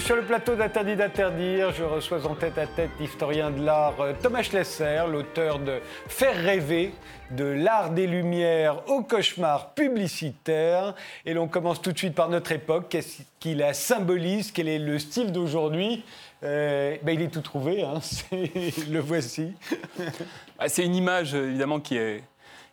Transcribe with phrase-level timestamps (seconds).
[0.00, 1.72] Sur le plateau d'Interdit d'interdire.
[1.72, 6.36] Je reçois en tête à tête l'historien de l'art euh, Thomas Schlesser, l'auteur de Faire
[6.36, 6.92] rêver,
[7.30, 10.94] de l'art des lumières au cauchemar publicitaire.
[11.24, 12.86] Et l'on commence tout de suite par notre époque.
[12.88, 14.50] Qu'est-ce qu'il la symbolise?
[14.50, 16.04] Quel est le style d'aujourd'hui?
[16.42, 18.00] Euh, ben, il est tout trouvé, hein.
[18.90, 19.52] le voici.
[20.58, 22.22] Bah, c'est une image évidemment qui est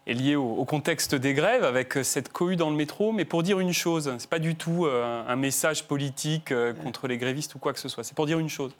[0.07, 3.11] est lié au, contexte des grèves, avec euh, cette cohue dans le métro.
[3.11, 6.73] Mais pour dire une chose, ce n'est pas du tout euh, un, message politique euh,
[6.73, 8.03] contre les grévistes ou quoi que ce soit.
[8.03, 8.73] C'est pour dire une chose.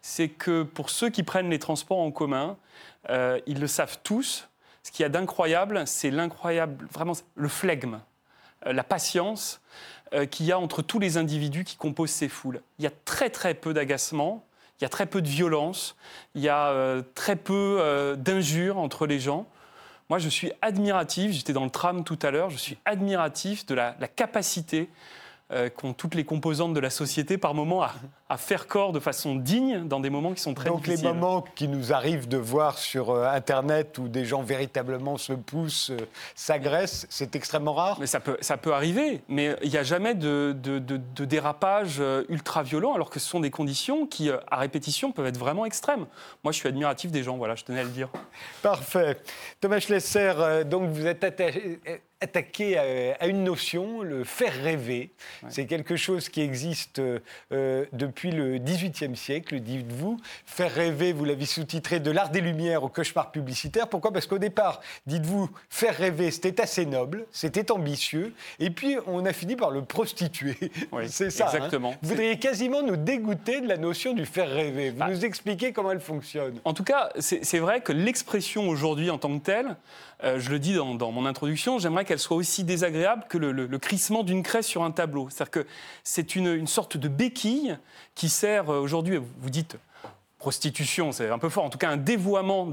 [0.00, 2.56] C'est que pour ceux qui prennent les transports en commun,
[3.08, 4.48] ils le savent tous.
[4.84, 7.98] Ce qu'il y a d'incroyable, c'est l'incroyable, vraiment, le flegme,
[8.64, 9.60] la patience
[10.30, 12.60] qu'il y a entre tous les individus qui composent ces foules.
[12.78, 14.44] Il y a très très peu d'agacement,
[14.78, 15.96] il y a très peu de violence,
[16.36, 19.48] il y a très peu d'injures entre les gens.
[20.08, 23.74] Moi, je suis admiratif, j'étais dans le tram tout à l'heure, je suis admiratif de
[23.74, 24.88] la, capacité
[25.52, 27.94] euh, qu'ont toutes les composantes de la société par moment à,
[28.28, 30.96] à, faire corps de façon digne dans des moments qui sont très difficiles.
[30.96, 35.16] Donc les moments qui nous arrivent de voir sur euh, Internet où des gens véritablement
[35.18, 35.98] se poussent, euh,
[36.34, 40.16] s'agressent, c'est extrêmement rare Mais ça peut, ça peut arriver, mais il n'y a jamais
[40.16, 45.26] de, de, de, dérapage ultra-violent alors que ce sont des conditions qui, à répétition, peuvent
[45.26, 46.06] être vraiment extrêmes.
[46.42, 48.08] Moi, je suis admiratif des gens, voilà, je tenais à le dire.
[48.62, 49.16] Parfait.
[49.60, 51.78] Thomas Schlesser, donc vous êtes attaché
[52.20, 55.10] attaquer à, une notion, le faire rêver.
[55.48, 60.18] C'est quelque chose qui existe euh, depuis le XVIIIe siècle, dites-vous.
[60.46, 63.88] Faire rêver, vous l'avez sous-titré, de l'art des lumières au cauchemar publicitaire.
[63.88, 64.12] Pourquoi?
[64.12, 69.32] Parce qu'au départ, dites-vous, faire rêver, c'était assez noble, c'était ambitieux, et puis on a
[69.32, 70.56] fini par le prostituer.
[71.08, 71.44] C'est ça.
[71.44, 71.52] Hein.
[71.54, 71.94] Exactement.
[72.00, 74.90] vous voudriez quasiment nous dégoûter de la notion du faire rêver.
[74.90, 75.08] Vous bah.
[75.08, 76.58] nous expliquez comment elle fonctionne.
[76.64, 79.76] En tout cas, c'est vrai que l'expression aujourd'hui en tant que telle,
[80.24, 84.22] euh, je le dis dans, mon introduction, j'aimerais qu'elle soit aussi désagréable que le, crissement
[84.22, 85.28] d'une craie sur un tableau.
[85.28, 85.66] C'est-à-dire que
[86.02, 87.76] c'est une, une, sorte de béquille
[88.14, 89.76] qui sert euh, aujourd'hui, vous dites
[90.38, 92.68] prostitution, c'est un peu fort, en tout cas un dévoiement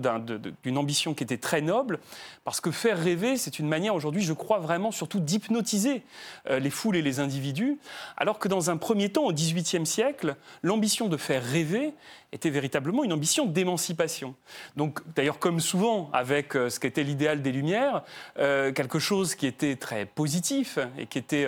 [0.63, 1.99] d'une ambition qui était très noble,
[2.44, 6.03] parce que faire rêver, c'est une manière aujourd'hui, je crois vraiment, surtout d'hypnotiser
[6.50, 7.79] euh, les foules et les individus,
[8.17, 11.94] alors que dans un premier temps, au XVIIIe siècle, l'ambition de faire rêver
[12.33, 14.35] était véritablement une ambition d'émancipation.
[14.75, 18.03] Donc, d'ailleurs, comme souvent avec euh, ce qu'était l'idéal des Lumières,
[18.39, 21.47] euh, quelque chose qui était très positif et qui était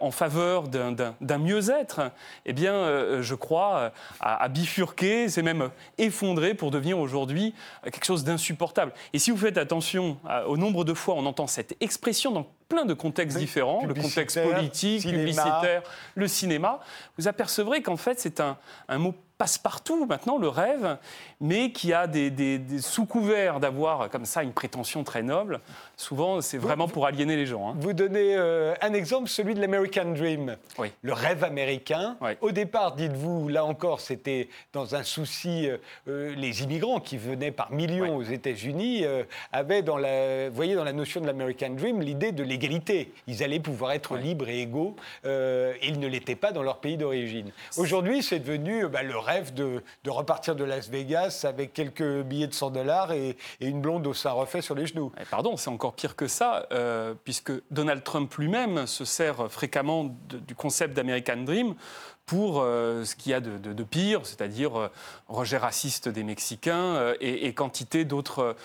[0.00, 2.12] en faveur d'un mieux-être,
[2.44, 7.54] eh bien, je crois, a, bifurqué, c'est même effondré pour devenir aujourd'hui
[7.84, 8.92] quelque chose d'insupportable.
[9.12, 12.84] Et si vous faites attention au nombre de fois on entend cette expression dans plein
[12.84, 15.82] de contextes différents, le contexte politique, publicitaire,
[16.14, 16.80] le cinéma,
[17.18, 18.56] vous apercevrez qu'en fait c'est un,
[18.88, 20.98] un mot passe-partout maintenant, le rêve,
[21.40, 25.60] mais qui a des, sous couverts d'avoir comme ça une prétention très noble.
[25.96, 27.70] Souvent, c'est vraiment pour aliéner les gens.
[27.70, 27.74] Hein.
[27.78, 30.92] Vous donnez euh, un exemple, celui de l'American Dream, oui.
[31.02, 32.16] le rêve américain.
[32.40, 37.50] Au départ, dites-vous, là encore, c'était dans un souci, euh, euh, les immigrants qui venaient
[37.50, 39.04] par millions aux États-Unis
[39.52, 43.12] avaient dans la, voyez, dans la notion de l'American Dream l'idée de l'égalité.
[43.26, 44.96] Ils allaient pouvoir être libres et égaux.
[45.24, 47.50] ils ne l'étaient pas dans leur pays d'origine.
[47.76, 52.54] Aujourd'hui, c'est devenu bah, le rêve de, repartir de Las Vegas avec quelques billets de
[52.54, 55.12] 100 dollars et, une blonde au sein refait sur les genoux.
[55.20, 60.16] Eh, pardon, c'est encore pire que ça, euh, puisque Donald Trump lui-même se sert fréquemment
[60.28, 61.74] du concept d'American Dream
[62.24, 64.88] pour euh, ce qu'il y a de, pire, c'est-à-dire euh,
[65.28, 68.56] rejet raciste des Mexicains et, quantité d'autres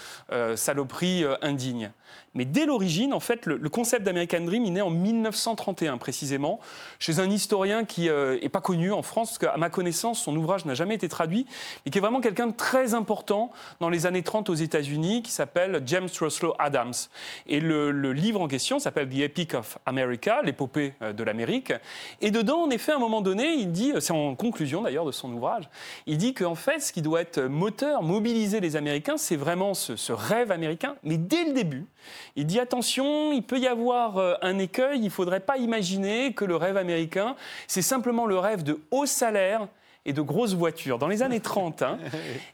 [0.56, 1.92] saloperies indignes.
[2.34, 6.60] Mais dès l'origine, en fait, le, concept d'American Dream, il naît en 1931 précisément,
[6.98, 10.36] chez un historien qui n'est euh, pas connu en France, parce qu'à ma connaissance, son
[10.38, 11.46] ouvrage n'a jamais été traduit,
[11.86, 15.32] mais qui est vraiment quelqu'un de très important dans les années 30 aux États-Unis, qui
[15.32, 16.94] s'appelle James Truslow Adams.
[17.48, 21.74] Et le, livre en question s'appelle The Epic of America, l'épopée euh, de l'Amérique.
[22.22, 25.12] Et dedans, en effet, à un moment donné, il dit, c'est en conclusion d'ailleurs de
[25.12, 25.70] son ouvrage,
[26.08, 29.98] il dit qu'en fait, ce qui doit être moteur, mobiliser les Américains, c'est vraiment ce,
[29.98, 31.88] ce rêve américain, mais dès le début,
[32.36, 36.34] il dit attention, il peut y avoir euh, un écueil, il ne faudrait pas imaginer
[36.34, 37.36] que le rêve américain,
[37.68, 39.68] c'est simplement le rêve de haut salaire
[40.06, 41.82] et de grosses voitures dans les années 30.
[41.82, 42.00] Hein.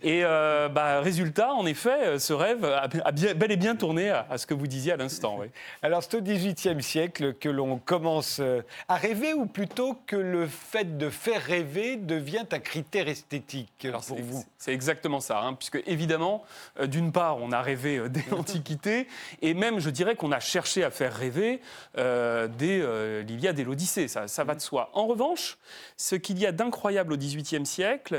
[0.04, 4.46] Et euh, bah, résultat, en effet, ce rêve a, bel et bien tourné à, ce
[4.46, 5.40] que vous disiez à l'instant.
[5.82, 10.48] Alors c'est au XVIIIe siècle que l'on commence euh, à rêver ou plutôt que le
[10.48, 14.44] fait de faire rêver devient un critère esthétique pour vous?
[14.58, 16.44] C'est exactement ça, hein, puisque évidemment,
[16.80, 19.08] euh, d'une part, on a rêvé dès l'Antiquité
[19.42, 21.62] et même, je dirais, qu'on a cherché à faire rêver
[21.96, 24.08] dès l'Iliade et l'Odyssée.
[24.08, 24.90] Ça, ça va de soi.
[24.94, 25.58] En revanche,
[25.96, 27.37] ce qu'il y a d'incroyable au XVIIIe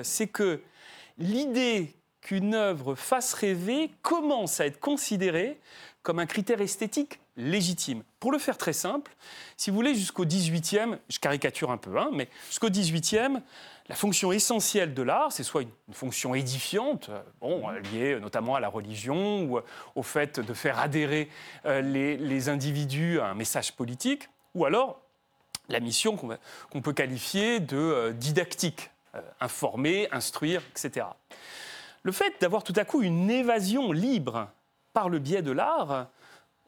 [0.02, 0.60] c'est que
[1.18, 5.58] l'idée qu'une œuvre fasse rêver commence à être considérée
[6.02, 8.02] comme un critère esthétique légitime.
[8.18, 9.14] Pour le faire très simple,
[9.56, 13.40] si vous voulez, jusqu'au 18e, je caricature un peu, hein, mais jusqu'au 18e,
[13.88, 18.60] la fonction essentielle de l'art, c'est soit une, fonction édifiante, euh, euh, liée notamment à
[18.60, 21.28] la religion ou euh, au fait de faire adhérer
[21.64, 25.00] les, individus à un message politique, ou alors
[25.68, 28.90] la mission qu'on peut qualifier de didactique,
[29.40, 31.06] informer, instruire, etc.
[32.02, 34.48] Le fait d'avoir tout à coup une évasion libre
[34.92, 36.08] par le biais de l'art,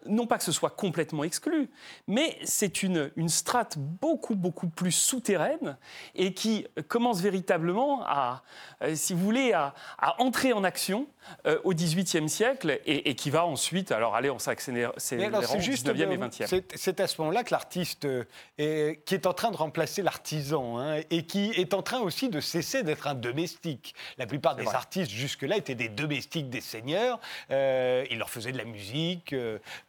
[0.07, 1.71] non pas que ce soit complètement exclu,
[2.07, 5.77] mais c'est une, une strate beaucoup, beaucoup plus souterraine
[6.15, 8.43] et qui commence véritablement à,
[8.83, 9.75] euh, si vous voulez, à,
[10.19, 11.07] entrer en action
[11.47, 16.19] euh, au XVIIIe siècle et, qui va ensuite alors aller en s'accélérant au XIXe et
[16.19, 16.55] XXe.
[16.75, 18.25] C'est à ce moment-là que l'artiste euh,
[18.57, 22.41] qui est en train de remplacer l'artisan hein, et qui est en train aussi de
[22.41, 23.95] cesser d'être un domestique.
[24.19, 27.21] La plupart des artistes jusque-là étaient des domestiques des seigneurs.
[27.51, 29.35] il leur faisait de la musique.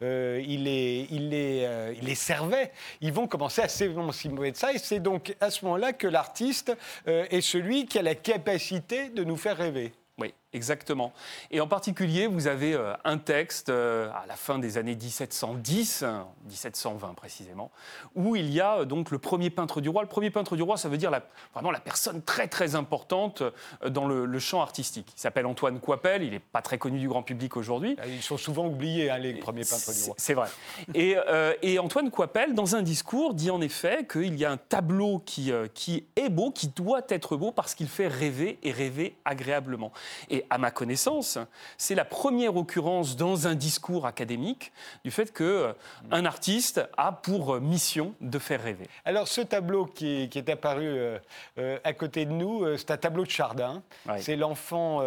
[0.02, 2.72] Euh, il, les, il, euh, servait.
[3.00, 4.72] Ils vont commencer à s'émanciper de ça.
[4.72, 6.76] Et c'est donc à ce moment-là que l'artiste
[7.06, 9.92] euh, est celui qui a la capacité de nous faire rêver.
[10.18, 11.12] Oui, exactement.
[11.50, 16.04] Et en particulier, vous avez euh, un texte euh, à la fin des années 1710,
[16.46, 17.70] 1720 précisément,
[18.14, 20.02] où il y a euh, donc le premier peintre du roi.
[20.02, 21.10] Le premier peintre du roi, ça veut dire
[21.54, 23.42] vraiment la personne très très importante
[23.88, 25.12] dans le, champ artistique.
[25.16, 27.96] Il s'appelle Antoine Coipel, il n'est pas très connu du grand public aujourd'hui.
[28.00, 30.14] Ah, ils sont souvent oubliés, hein, les premiers peintres du roi.
[30.18, 30.48] C'est vrai.
[30.94, 31.16] et,
[31.62, 35.52] et, Antoine Coipel, dans un discours, dit en effet qu'il y a un tableau qui,
[35.74, 39.92] qui est beau, qui doit être beau parce qu'il fait rêver et rêver agréablement.
[40.28, 41.38] Et à ma connaissance,
[41.76, 44.72] c'est la première occurrence dans un discours académique
[45.04, 48.88] du fait qu'un euh, artiste a pour mission de faire rêver.
[49.04, 51.18] Alors ce tableau qui est, apparu euh,
[51.58, 53.82] euh, à côté de nous, c'est un tableau de Chardin.
[54.18, 55.02] C'est l'enfant,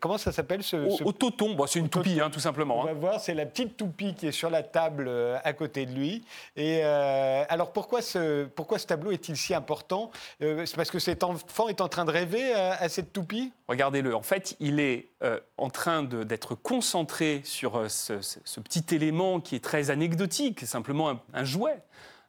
[0.00, 2.80] comment ça s'appelle ce, Au, toton, c'est une toupie hein, tout simplement.
[2.80, 2.86] On hein.
[2.86, 5.10] va voir, c'est la petite toupie qui est sur la table
[5.42, 6.24] à côté de lui.
[6.56, 11.68] Et alors pourquoi ce, pourquoi ce tableau est-il si important C'est parce que cet enfant
[11.68, 13.52] est en train de rêver à cette toupie?
[13.72, 19.40] Regardez-le, en fait, il est euh, en train d'être concentré sur euh, ce, petit élément
[19.40, 21.82] qui est très anecdotique, simplement un, jouet,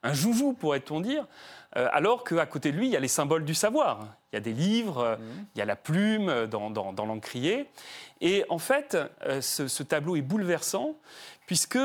[0.04, 1.28] un joujou, pourrait-on dire,
[1.76, 4.08] euh, alors qu'à côté de lui, il y a les symboles du savoir.
[4.32, 5.46] Il y a des livres, mmh.
[5.54, 7.70] il y a la plume dans, dans, l'encrier.
[8.22, 8.98] Et en fait,
[9.42, 10.96] ce, tableau est bouleversant,
[11.46, 11.78] puisque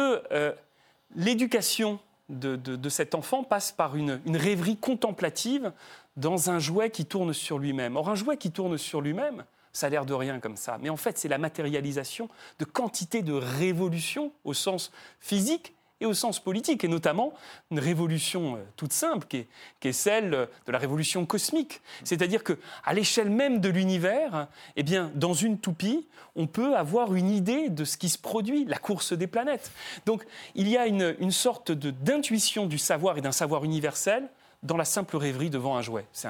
[1.16, 5.72] l'éducation de, cet enfant passe par une, une rêverie contemplative
[6.18, 7.96] dans un jouet qui tourne sur lui-même.
[7.96, 10.78] Or, un jouet qui tourne sur lui-même, ça a l'air de rien comme ça.
[10.82, 12.28] Mais en fait, c'est la matérialisation
[12.58, 17.32] de quantité de révolutions au sens physique et au sens politique, et notamment
[17.72, 19.46] une révolution euh, toute simple, qui
[19.82, 21.80] est, celle de la révolution cosmique.
[22.04, 26.06] C'est-à-dire que, à l'échelle même de l'univers, eh bien, dans une toupie,
[26.36, 29.72] on peut avoir une idée de ce qui se produit, la course des planètes.
[30.06, 30.24] Donc,
[30.54, 34.28] il y a une, une sorte d'intuition du savoir et d'un savoir universel
[34.62, 36.06] dans la simple rêverie devant un jouet.
[36.12, 36.28] C'est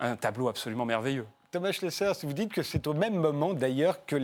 [0.00, 1.26] un tableau absolument merveilleux.
[1.52, 4.16] Thomas Schlesser, vous dites que c'est au même moment d'ailleurs que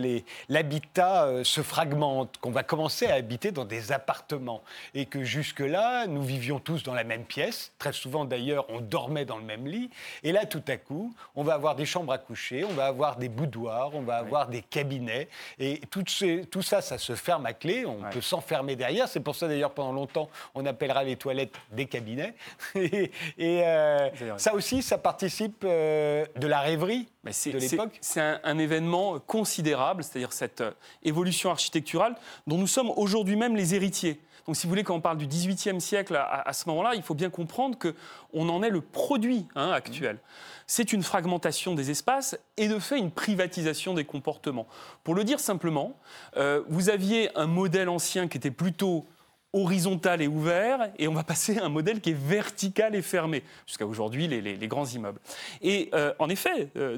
[0.49, 4.63] l'habitat euh, se fragmente, qu'on va commencer à habiter dans des appartements
[4.95, 7.71] et que jusque-là, nous vivions tous dans la même pièce.
[7.77, 9.91] Très souvent d'ailleurs, on dormait dans le même lit.
[10.23, 13.17] Et là, tout à coup, on va avoir des chambres à coucher, on va avoir
[13.17, 15.27] des boudoirs, on va avoir des cabinets.
[15.59, 16.03] Et tout,
[16.49, 17.85] tout, ça, ça se ferme à clé.
[17.85, 19.07] On peut s'enfermer derrière.
[19.07, 22.33] C'est pour ça d'ailleurs, pendant longtemps, on appellera les toilettes des cabinets.
[22.75, 30.33] et, euh, ça aussi, ça participe euh, de la rêverie c'est un, événement considérable, c'est-à-dire
[30.33, 30.71] cette euh,
[31.03, 32.15] évolution architecturale
[32.47, 34.19] dont nous sommes aujourd'hui même les héritiers.
[34.49, 37.13] Donc, si vous voulez, quand on parle du XVIIIe siècle, à, ce moment-là, il faut
[37.13, 40.17] bien comprendre qu'on en est le produit hein, actuel.
[40.65, 44.65] C'est une fragmentation des espaces et de fait une privatisation des comportements.
[45.03, 45.99] Pour le dire simplement,
[46.37, 49.05] euh, vous aviez un modèle ancien qui était plutôt
[49.53, 53.43] horizontal et ouvert, et on va passer à un modèle qui est vertical et fermé,
[53.65, 55.19] jusqu'à aujourd'hui les, grands immeubles.
[55.61, 56.97] Et euh, en effet, euh,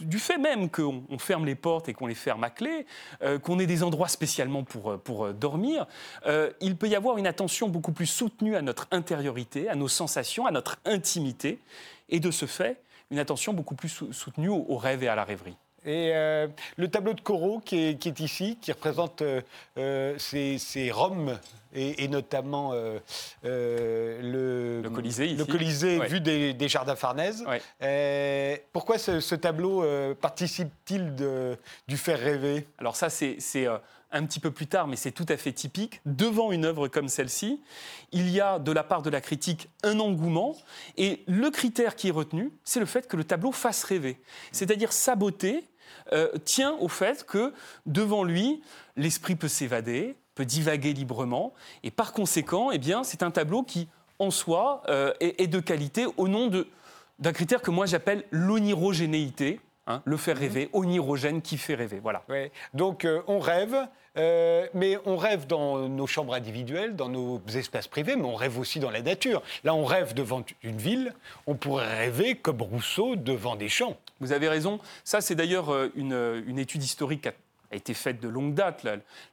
[0.00, 2.86] du, fait même qu'on ferme les portes et qu'on les ferme à clé,
[3.22, 5.86] euh, qu'on ait des endroits spécialement pour, pour dormir,
[6.60, 10.46] il peut y avoir une attention beaucoup plus soutenue à notre intériorité, à nos sensations,
[10.46, 11.58] à notre intimité,
[12.08, 15.56] et de ce fait, une attention beaucoup plus soutenue au rêve et à la rêverie.
[15.84, 19.42] Et euh, le tableau de Corot qui est, ici, qui représente euh,
[19.76, 21.38] euh, ces, Roms
[21.74, 23.00] et, notamment le,
[23.42, 27.44] le, Colisée, le Colisée vu des, jardins Farnèse.
[28.72, 31.16] pourquoi ce, tableau participe-t-il
[31.88, 32.66] du faire rêver?
[32.78, 33.66] Alors ça, c'est
[34.14, 37.08] un petit peu plus tard, mais c'est tout à fait typique, devant une œuvre comme
[37.08, 37.60] celle-ci,
[38.12, 40.56] il y a de la part de la critique un engouement,
[40.96, 44.20] et le critère qui est retenu, c'est le fait que le tableau fasse rêver.
[44.52, 45.64] C'est-à-dire sa beauté,
[46.12, 47.52] euh, tient au fait que
[47.86, 48.62] devant lui,
[48.96, 51.52] l'esprit peut s'évader, peut divaguer librement.
[51.82, 53.88] Et par conséquent, eh bien, c'est un tableau qui,
[54.18, 56.50] en soi, euh, est, de qualité au nom
[57.18, 59.60] d'un critère que moi j'appelle l'onirogénéité.
[59.86, 62.00] Hein, le faire rêver, onirogène qui fait rêver.
[62.02, 62.24] Voilà.
[62.72, 63.76] Donc euh, on rêve,
[64.16, 68.58] euh, mais on rêve dans nos chambres individuelles, dans nos espaces privés, mais on rêve
[68.58, 69.42] aussi dans la nature.
[69.62, 71.12] Là, on rêve devant une ville,
[71.46, 73.98] on pourrait rêver comme Rousseau devant des champs.
[74.24, 74.80] Vous avez raison.
[75.04, 77.28] Ça, c'est d'ailleurs une, une, étude historique
[77.74, 78.86] a été faite de longue date,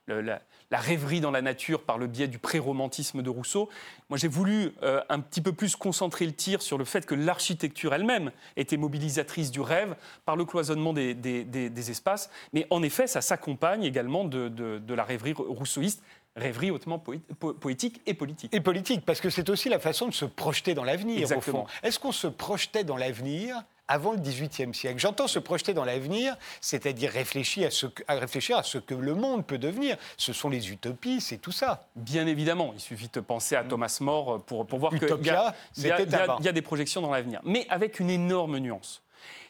[0.08, 3.70] la, rêverie dans la nature par le biais du pré-romantisme de Rousseau.
[4.10, 7.16] Moi, j'ai voulu euh, un petit peu plus concentrer le tir sur le fait que
[7.16, 9.96] l'architecture elle-même était mobilisatrice du rêve
[10.26, 12.30] par le cloisonnement des, espaces.
[12.54, 16.04] Mais en effet, ça s'accompagne également de, la rêverie rousseauiste
[16.38, 18.54] rêverie hautement poétique et politique.
[18.54, 21.66] Et politique, parce que c'est aussi la façon de se projeter dans l'avenir, au fond.
[21.84, 25.00] Est-ce qu'on se projetait dans l'avenir avant le XVIIIe siècle.
[25.00, 29.14] J'entends se projeter dans l'avenir, c'est-à-dire réfléchir à, ce que, réfléchir à ce que le
[29.14, 29.98] monde peut devenir.
[30.16, 31.88] Ce sont les utopies, c'est tout ça.
[31.98, 36.48] Bien évidemment, il suffit de penser à Thomas More pour, pour voir qu'il y, y,
[36.48, 37.42] a des projections dans l'avenir.
[37.44, 39.02] Mais avec une énorme nuance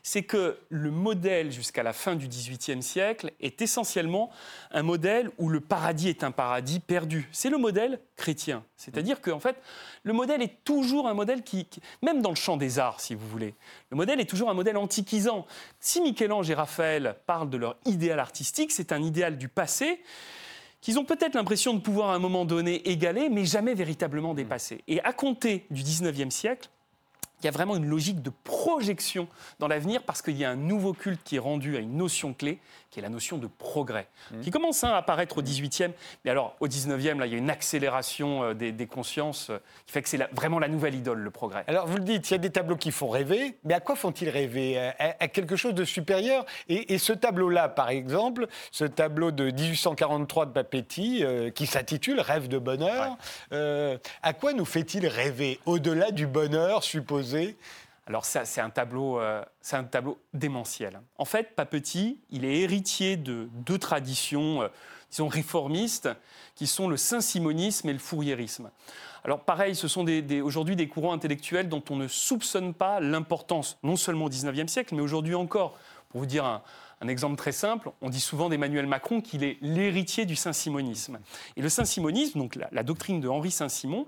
[0.04, 4.30] c'est que le modèle jusqu'à la fin du XVIIIe siècle est essentiellement
[4.72, 7.30] un modèle où le paradis est un paradis perdu.
[7.32, 8.64] C'est le modèle chrétien.
[8.78, 9.58] C'est-à-dire qu'en fait,
[10.04, 11.68] le modèle est toujours un modèle qui,
[12.02, 13.54] même dans le champ des arts, si vous voulez,
[13.90, 15.46] le modèle est toujours un modèle antiquisant.
[15.80, 20.02] Si Michel-Ange et Raphaël parlent de leur idéal artistique, c'est un idéal du passé
[20.82, 24.84] qu'ils ont peut-être l'impression de pouvoir à un moment donné égaler, mais jamais véritablement dépasser.
[24.88, 26.70] Et à compter du XIXe siècle,
[27.42, 29.28] il y a vraiment une logique de projection
[29.60, 32.34] dans l'avenir parce qu'il y a un nouveau culte qui est rendu à une notion
[32.34, 32.60] clé,
[32.92, 34.42] qui est la notion de progrès, mmh.
[34.42, 35.92] qui commence hein, à apparaître au 18e.
[36.24, 39.94] Mais alors, au 19e, là, il y a une accélération euh, des, consciences euh, qui
[39.94, 41.64] fait que c'est vraiment la nouvelle idole, le progrès.
[41.68, 43.96] Alors, vous le dites, il y a des tableaux qui font rêver, mais à quoi
[43.96, 44.78] font-ils rêver?
[45.00, 46.46] À, quelque chose de supérieur?
[46.68, 52.48] Et, ce tableau-là, par exemple, ce tableau de 1843 de Papetti, euh, qui s'intitule Rêve
[52.48, 53.18] de bonheur,
[53.52, 55.60] à quoi nous fait-il rêver?
[55.66, 57.31] Au-delà du bonheur supposé
[58.08, 61.00] alors c'est un tableau, euh, c'est un tableau démentiel.
[61.18, 64.68] En fait, Papetit, il est héritier de deux traditions, euh,
[65.12, 66.10] disons réformistes,
[66.56, 68.72] qui sont le saint-simonisme et le fouriérisme.
[69.24, 70.06] Alors pareil, ce sont
[70.44, 74.96] aujourd'hui des courants intellectuels dont on ne soupçonne pas l'importance, non seulement au XIXe siècle,
[74.96, 75.78] mais aujourd'hui encore.
[76.10, 76.64] Pour vous dire un,
[77.02, 81.20] un exemple très simple, on dit souvent d'Emmanuel Macron qu'il est l'héritier du saint-simonisme.
[81.58, 84.08] Et le saint-simonisme, donc la, doctrine de Henri Saint-Simon,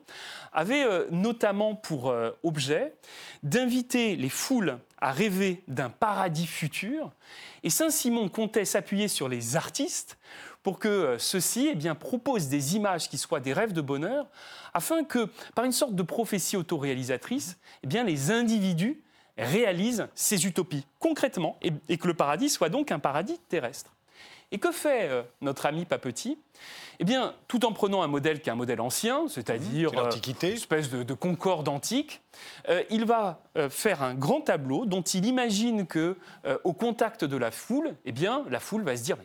[0.54, 2.94] avait euh, notamment pour euh, objet
[3.42, 7.12] d'inviter les foules à rêver d'un paradis futur.
[7.64, 10.20] Et Saint-Simon comptait s'appuyer sur les artistes
[10.62, 14.28] pour que euh, ceux-ci eh proposent des images qui soient des rêves de bonheur,
[14.72, 19.04] afin que, par une sorte de prophétie autoréalisatrice, eh les individus
[19.38, 23.92] réalise ces utopies concrètement et, que le paradis soit donc un paradis terrestre.
[24.52, 26.38] Et que fait euh, notre ami Papetit?
[27.00, 30.58] Eh bien, tout en prenant un modèle qui est un modèle ancien, c'est-à-dire l'Antiquité, une
[30.58, 32.22] espèce de, concorde antique,
[32.70, 36.16] euh, il va euh, faire un grand tableau dont il imagine que,
[36.64, 39.18] au contact de la foule, eh bien, la foule va se dire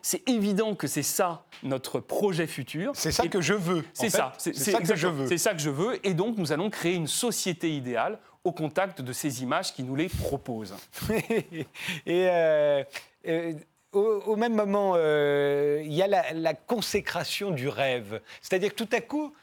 [0.00, 2.92] c'est évident que c'est ça notre projet futur.
[2.94, 3.84] C'est ça que je veux.
[3.92, 4.32] C'est ça.
[4.38, 5.26] C'est ça que je veux.
[5.26, 6.06] C'est ça que je veux.
[6.06, 9.94] Et donc, nous allons créer une société idéale au contact de ces images qui nous
[9.94, 10.74] les proposent.
[11.10, 11.66] et
[12.06, 12.82] euh,
[13.26, 13.52] euh,
[13.92, 18.20] au, même moment, euh, il y a la, consécration du rêve.
[18.40, 19.34] C'est-à-dire que tout à coup,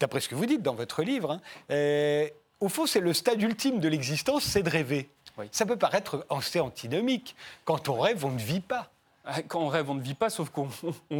[0.00, 1.38] d'après ce que vous dites dans votre livre,
[1.70, 2.28] hein,
[2.60, 5.08] au fond, c'est le stade ultime de l'existence, c'est de rêver.
[5.50, 7.34] Ça peut paraître assez antinomique.
[7.64, 8.90] Quand on rêve, on ne vit pas.
[9.26, 10.68] Ah, quand on rêve, on ne vit pas, sauf qu'on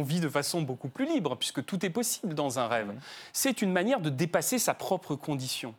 [0.03, 2.93] vit de façon beaucoup plus libre, puisque tout est possible dans un rêve.
[3.33, 5.73] C'est une manière de dépasser sa propre condition.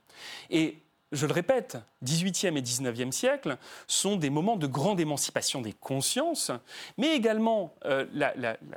[0.50, 0.76] Et
[1.12, 6.50] je le répète, 18e et 19e siècle sont des moments de grande émancipation des consciences,
[6.98, 8.06] mais également euh,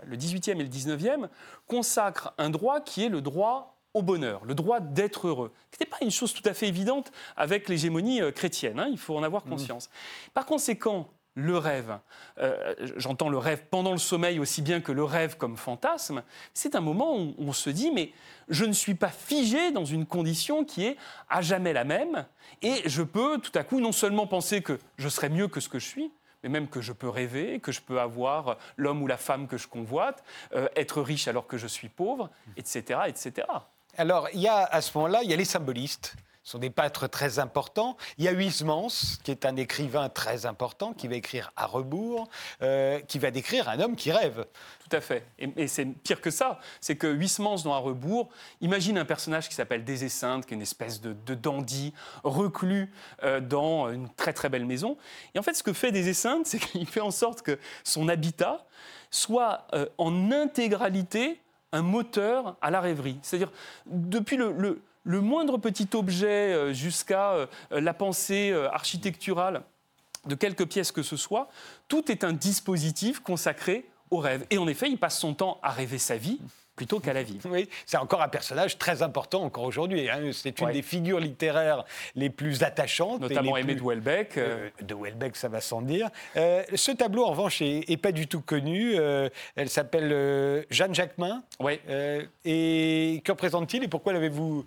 [0.06, 1.30] le 18e et le 19e
[1.68, 5.52] consacrent un droit qui est le droit au bonheur, le droit d'être heureux.
[5.72, 9.00] Ce n'était pas une chose tout à fait évidente avec l'hégémonie euh, chrétienne, hein, il
[9.00, 9.50] faut en avoir mmh.
[9.50, 9.90] conscience.
[10.34, 11.98] Par conséquent, le rêve,
[12.40, 16.76] euh, j'entends le rêve pendant le sommeil aussi bien que le rêve comme fantasme, c'est
[16.76, 18.12] un moment où on se dit mais
[18.50, 20.98] je ne suis pas figé dans une condition qui est
[21.30, 22.26] à jamais la même
[22.62, 25.70] et je peux tout à coup non seulement penser que je serai mieux que ce
[25.70, 26.12] que je suis,
[26.44, 29.58] mais même que je peux rêver, que je peux avoir l'homme ou la femme que
[29.58, 33.48] je convoite, euh, être riche alors que je suis pauvre, etc., etc.
[33.98, 36.16] Alors, il y a à ce moment-là, il y a les symbolistes
[36.50, 37.96] sont des peintres très importants.
[38.18, 42.27] Il y a Huysmans, qui est un écrivain très important, qui va écrire à rebours,
[42.63, 44.48] euh, qui va décrire un homme qui rêve.
[44.89, 45.27] Tout à fait.
[45.38, 46.60] Et, c'est pire que ça.
[46.82, 48.29] C'est que Huysmans, dans À rebours,
[48.62, 52.91] imagine un personnage qui s'appelle Désessinte, qui est une espèce de, dandy reclus
[53.24, 54.98] euh, dans une très très belle maison.
[55.36, 58.65] Et en fait, ce que fait Désessinte, c'est qu'il fait en sorte que son habitat
[59.12, 61.39] soit euh, en intégralité
[61.72, 63.20] un moteur à la rêverie.
[63.22, 63.51] C'est-à-dire,
[63.86, 69.63] depuis le, moindre petit objet euh, jusqu'à euh, la pensée architecturale
[70.25, 71.50] de quelques pièces que ce soit,
[71.88, 74.46] tout est un dispositif consacré au rêve.
[74.50, 76.39] Et en effet, il passe son temps à rêver sa vie
[76.80, 77.38] plutôt qu'à la vie.
[77.50, 80.08] Oui, c'est encore un personnage très important encore aujourd'hui.
[80.08, 80.30] Hein.
[80.34, 81.84] C'est une des figures littéraires
[82.16, 83.22] les plus attachantes.
[83.22, 84.38] Notamment aimé de Welbeck.
[84.38, 86.10] Euh, de Welbeck, ça va sans dire.
[86.38, 88.94] Euh, ce tableau, en revanche, est, pas du tout connu.
[88.96, 91.44] Euh, elle s'appelle Jeanne Jacquemin.
[91.60, 91.80] Oui.
[92.46, 94.64] et que représente-t-il et pourquoi l'avez-vous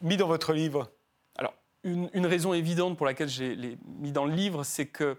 [0.00, 0.90] mis dans votre livre?
[1.38, 1.54] Alors,
[1.84, 3.56] une, une, raison évidente pour laquelle j'ai
[4.00, 5.18] mis dans le livre, c'est que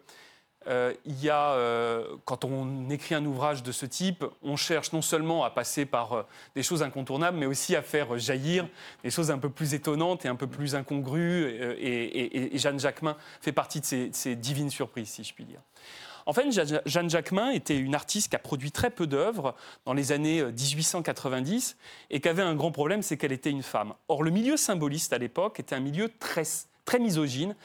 [0.67, 4.93] euh, il y a, euh, quand on écrit un ouvrage de ce type, on cherche
[4.93, 6.23] non seulement à passer par euh,
[6.55, 8.67] des choses incontournables, mais aussi à faire jaillir
[9.03, 11.75] des choses un peu plus étonnantes et un peu plus incongrues.
[11.79, 15.59] Et, Jeanne Jacquemin fait partie de ces, divines surprises, si je puis dire.
[16.25, 16.49] En fait,
[16.85, 19.55] Jeanne Jacquemin était une artiste qui a produit très peu d'œuvres
[19.85, 21.75] dans les années 1890
[22.09, 23.93] et qui avait un grand problème, c'est qu'elle était une femme.
[24.07, 26.43] Or, le milieu symboliste à l'époque était un milieu très,
[26.85, 27.55] très misogyne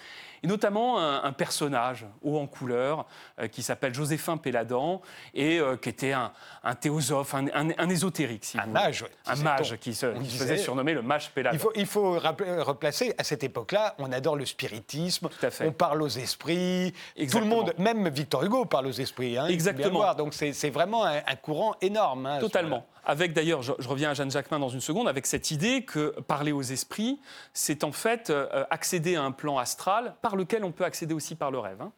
[0.42, 3.07] et notamment un, personnage haut en couleur
[3.38, 5.00] euh, qui s'appelle Joséphin Péladan
[5.35, 6.33] et euh, qui était un,
[6.80, 11.57] théosophe, un, ésotérique, si un mage, un mage qui se, faisait surnommer le mage Péladan.
[11.57, 15.28] Il faut, il faut replacer, à cette époque-là, on adore le spiritisme,
[15.61, 16.92] on parle aux esprits,
[17.30, 19.38] tout le monde, même Victor Hugo parle aux esprits.
[19.38, 20.14] Hein, Exactement.
[20.14, 22.26] Donc c'est vraiment un, courant énorme.
[22.26, 25.83] Hein, Totalement avec d'ailleurs, je, reviens à Jeanne Jacquemin dans une seconde, avec cette idée
[25.83, 27.18] que parler aux esprits,
[27.54, 31.35] c'est en fait euh, accéder à un plan astral par lequel on peut accéder aussi
[31.35, 31.81] par le rêve.
[31.81, 31.93] Hein.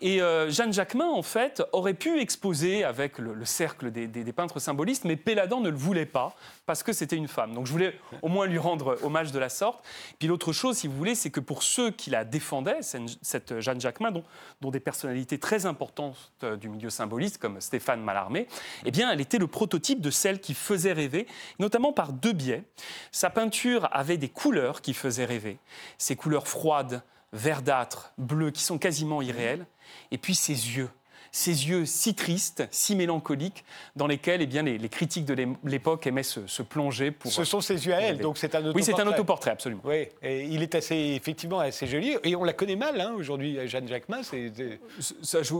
[0.00, 5.04] Et euh, Jeanne Jacquemin, en fait, aurait pu exposer avec le, cercle des, peintres symbolistes,
[5.04, 6.34] mais Péladan ne le voulait pas
[6.66, 7.54] parce que c'était une femme.
[7.54, 9.84] Donc je voulais au moins lui rendre hommage de la sorte.
[10.18, 13.80] Puis l'autre chose, si vous voulez, c'est que pour ceux qui la défendaient, cette Jeanne
[13.80, 14.24] Jacquemin, dont,
[14.60, 18.46] dont des personnalités très importantes euh, du milieu symboliste, comme Stéphane Mallarmé,
[18.84, 21.26] eh bien, elle était le prototype de celle qui faisait rêver,
[21.58, 22.64] notamment par deux biais.
[23.10, 25.58] Sa peinture avait des couleurs qui faisaient rêver,
[25.98, 29.66] ces couleurs froides, verdâtres, bleues, qui sont quasiment irréelles,
[30.10, 30.90] et puis ses yeux
[31.32, 33.64] ces yeux si tristes, si mélancoliques,
[33.96, 37.10] dans lesquels eh bien, les, critiques de l'époque aimaient se, plonger.
[37.10, 38.80] Pour, Ce sont ses yeux à elle, donc c'est un autoportrait.
[38.80, 39.80] Oui, c'est un autoportrait, absolument.
[39.84, 43.58] Oui, et il est assez, effectivement assez joli, et on la connaît mal hein, aujourd'hui,
[43.66, 44.22] Jeanne Jacquemin.
[44.22, 45.54] Ça, je,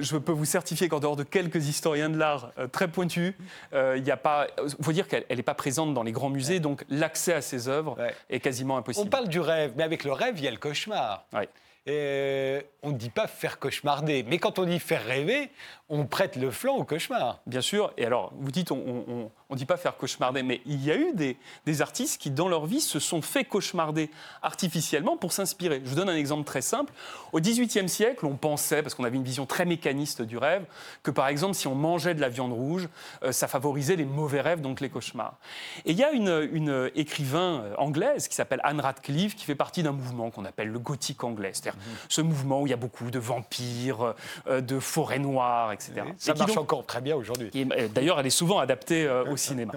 [0.00, 3.34] je, peux vous certifier qu'en dehors de quelques historiens de l'art euh, très pointus,
[3.74, 4.46] euh, il n'y a pas.
[4.64, 7.68] Il faut dire qu'elle n'est pas présente dans les grands musées, donc l'accès à ses
[7.68, 7.98] œuvres
[8.30, 9.06] est quasiment impossible.
[9.06, 11.26] On parle du rêve, mais avec le rêve, il y a le cauchemar.
[11.34, 11.44] Oui.
[11.88, 15.50] On ne dit pas faire cauchemarder, mais quand on dit faire rêver,
[15.90, 17.40] on prête le flanc au cauchemar.
[17.46, 20.90] Bien sûr, et alors vous dites on ne dit pas faire cauchemarder, mais il y
[20.90, 24.10] a eu des, des, artistes qui dans leur vie se sont fait cauchemarder
[24.42, 25.80] artificiellement pour s'inspirer.
[25.84, 26.92] Je vous donne un exemple très simple.
[27.32, 30.64] Au XVIIIe siècle, on pensait, parce qu'on avait une vision très mécaniste du rêve,
[31.02, 32.88] que par exemple si on mangeait de la viande rouge,
[33.22, 35.38] euh, ça favorisait les mauvais rêves, donc les cauchemars.
[35.86, 39.54] Et il y a une, une écrivain euh, anglaise qui s'appelle Anne Radcliffe, qui fait
[39.54, 41.96] partie d'un mouvement qu'on appelle le gothique anglais, c'est-à-dire mhm.
[42.08, 44.14] ce mouvement où il y a beaucoup de vampires,
[44.46, 45.72] euh, de forêts noires,
[46.16, 47.50] ça marche encore très bien aujourd'hui.
[47.54, 49.74] Euh, d'ailleurs, elle est souvent adaptée euh, au cinéma.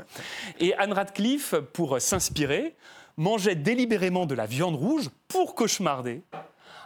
[0.60, 2.76] Et Anne Radcliffe, pour s'inspirer,
[3.18, 6.22] mangeait délibérément de la viande rouge pour cauchemarder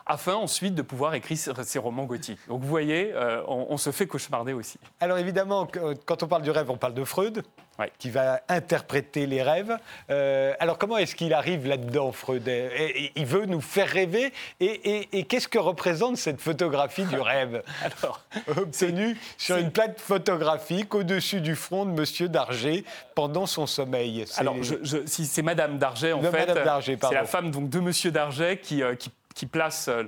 [0.06, 2.40] afin ensuite de pouvoir écrire ses romans gothiques.
[2.48, 4.80] Donc vous voyez, euh, on, se fait cauchemarder aussi.
[5.00, 5.68] Alors évidemment,
[6.06, 7.44] quand on parle du rêve, on parle de Freud,
[7.98, 9.78] qui va interpréter les rêves.
[10.10, 12.50] Euh, alors comment est-ce qu'il arrive là-dedans, Freud?
[13.16, 14.32] Il veut nous faire rêver.
[14.60, 17.64] Et, qu'est-ce que représente cette photographie du rêve?
[18.02, 18.22] Alors,
[18.58, 24.56] obtenue sur une plaque photographique au-dessus du front de Monsieur Darger pendant son sommeil Alors,
[25.06, 26.52] si c'est Madame Darger, en fait,
[26.86, 29.90] c'est la femme donc, de Monsieur Darger qui, euh, qui qui place.
[29.90, 30.06] Euh,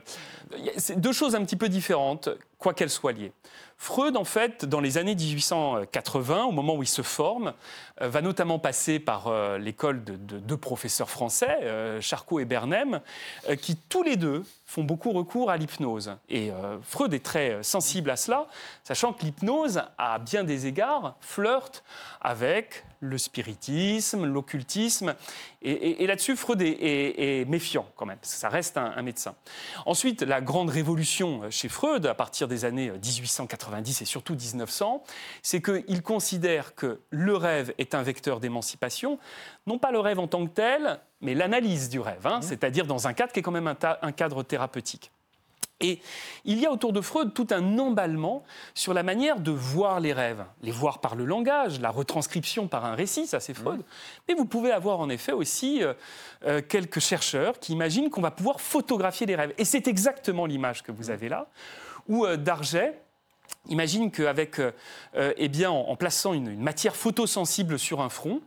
[0.78, 3.34] c'est deux choses un petit peu différentes, quoi qu'elles soient liées.
[3.80, 7.54] Freud, en fait, dans les années 1880, au moment où il se forme,
[8.02, 13.02] euh, va notamment passer par euh, l'école de, deux professeurs français, Charcot et Bernem,
[13.62, 16.16] qui tous les deux font beaucoup recours à l'hypnose.
[16.30, 18.48] Et Freud est très sensible à cela,
[18.84, 21.84] sachant que l'hypnose, à bien des égards, flirte
[22.22, 25.15] avec le spiritisme, l'occultisme.
[25.62, 29.36] Et, là-dessus, Freud est, méfiant quand même, parce que ça reste un, médecin.
[29.86, 35.03] Ensuite, la grande révolution chez Freud, à partir des années 1890 et surtout 1900,
[35.41, 39.19] c'est qu'il considère que le rêve est un vecteur d'émancipation,
[39.65, 42.43] non pas le rêve en tant que tel, mais l'analyse du rêve, hein, mmh.
[42.43, 45.12] c'est-à-dire dans un cadre qui est quand même un cadre thérapeutique.
[45.80, 46.00] Et
[46.44, 50.12] il y a autour de Freud tout un emballement sur la manière de voir les
[50.12, 53.84] rêves, les voir par le langage, la retranscription par un récit, ça c'est Freud.
[54.28, 55.94] Mais vous pouvez avoir en effet aussi euh,
[56.46, 59.54] euh, quelques chercheurs qui imaginent qu'on va pouvoir photographier les rêves.
[59.60, 61.48] Et c'est exactement l'image que vous avez là,
[62.08, 63.00] où euh, Darget
[63.69, 64.71] Imagine qu'avec, euh,
[65.15, 68.41] euh, eh bien, en, plaçant une, matière photosensible sur un front,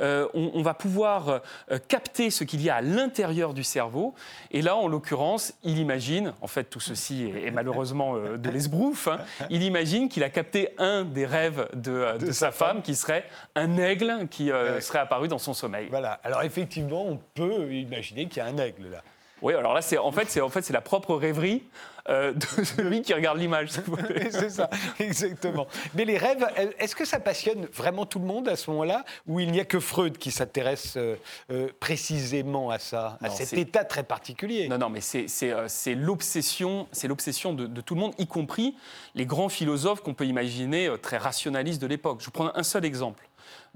[0.00, 1.42] euh, on, va pouvoir
[1.88, 4.14] capter ce qu'il y a à l'intérieur du cerveau.
[4.50, 9.18] Et là, en l'occurrence, il imagine, en fait, tout ceci est, malheureusement de l'esbrouf, hein,
[9.50, 13.78] il imagine qu'il a capté un des rêves de, de, sa femme, qui serait un
[13.78, 15.88] aigle qui serait apparu dans son sommeil.
[15.90, 16.20] Voilà.
[16.24, 19.02] Alors effectivement, on peut imaginer qu'il y a un aigle là.
[19.42, 21.62] Oui, alors là, c'est en fait, c'est en fait, c'est la propre rêverie
[22.08, 23.70] euh, de celui qui regarde l'image.
[24.30, 25.66] c'est ça, exactement.
[25.94, 26.46] Mais les rêves,
[26.78, 29.64] est-ce que ça passionne vraiment tout le monde à ce moment-là, ou il n'y a
[29.64, 31.16] que Freud qui s'intéresse euh,
[31.50, 34.68] euh, précisément à ça, à cet état très particulier?
[34.68, 38.76] Non, non, mais c'est, c'est, l'obsession, c'est l'obsession de, de, tout le monde, y compris
[39.14, 42.20] les grands philosophes qu'on peut imaginer très rationalistes de l'époque.
[42.20, 43.25] Je vous prends un seul exemple.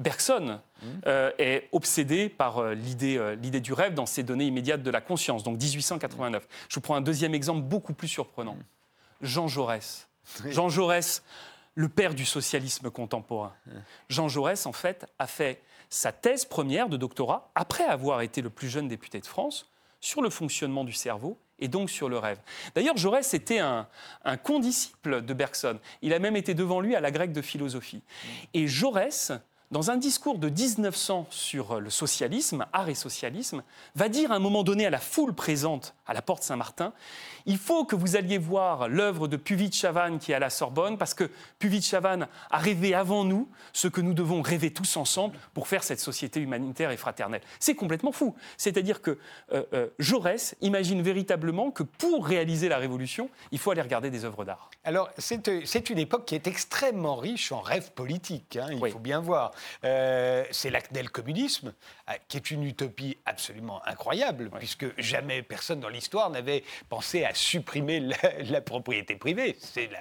[0.01, 0.61] Bergson
[1.07, 5.03] euh, est obsédé par euh, euh, l'idée, du rêve dans ses données immédiates de la
[5.03, 6.49] conscience, donc 1889.
[6.69, 8.57] Je vous prends un deuxième exemple beaucoup plus surprenant.
[9.21, 10.09] Jean Jaurès.
[10.47, 11.23] Jean Jaurès,
[11.75, 13.53] le père du socialisme contemporain.
[14.09, 18.49] Jean Jaurès, en fait, a fait sa thèse première de doctorat, après avoir été le
[18.49, 22.39] plus jeune député de France, sur le fonctionnement du cerveau et donc sur le rêve.
[22.75, 23.87] D'ailleurs, Jaurès était un,
[24.25, 25.79] un, condisciple de Bergson.
[26.01, 28.03] Il a même été devant lui à la grecque de philosophie.
[28.55, 29.33] Et Jaurès
[29.71, 33.63] dans un discours de 1900 sur le socialisme, art et socialisme,
[33.95, 36.93] va dire à un moment donné à la foule présente à la porte Saint-Martin,
[37.47, 41.15] il faut que vous alliez voir l'œuvre de Puvis-Chavannes qui est à la Sorbonne, parce
[41.15, 41.31] que
[41.61, 46.01] Puvis-Chavannes a rêvé avant nous ce que nous devons rêver tous ensemble pour faire cette
[46.01, 47.43] société humanitaire et fraternelle.
[47.61, 48.35] C'est complètement fou.
[48.57, 49.19] C'est-à-dire que
[49.53, 54.25] euh, euh, Jaurès imagine véritablement que pour réaliser la révolution, il faut aller regarder des
[54.25, 54.71] œuvres d'art.
[54.83, 59.21] Alors, c'est une époque qui est extrêmement riche en rêves politiques, hein, il faut bien
[59.21, 59.53] voir.
[59.85, 61.75] Euh, c'est l'acné communisme, euh,
[62.29, 68.01] qui est une utopie absolument incroyable, puisque jamais personne dans l'histoire n'avait pensé à supprimer
[68.51, 69.57] la, propriété privée.
[69.59, 69.99] C'est la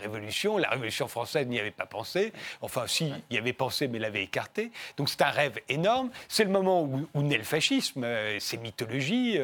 [0.00, 4.22] révolution, la révolution française n'y avait pas pensé, enfin si, y avait pensé mais l'avait
[4.22, 4.70] écarté.
[4.96, 6.10] Donc c'est un rêve énorme.
[6.28, 9.38] C'est le moment où, naît le fascisme, euh, ces mythologies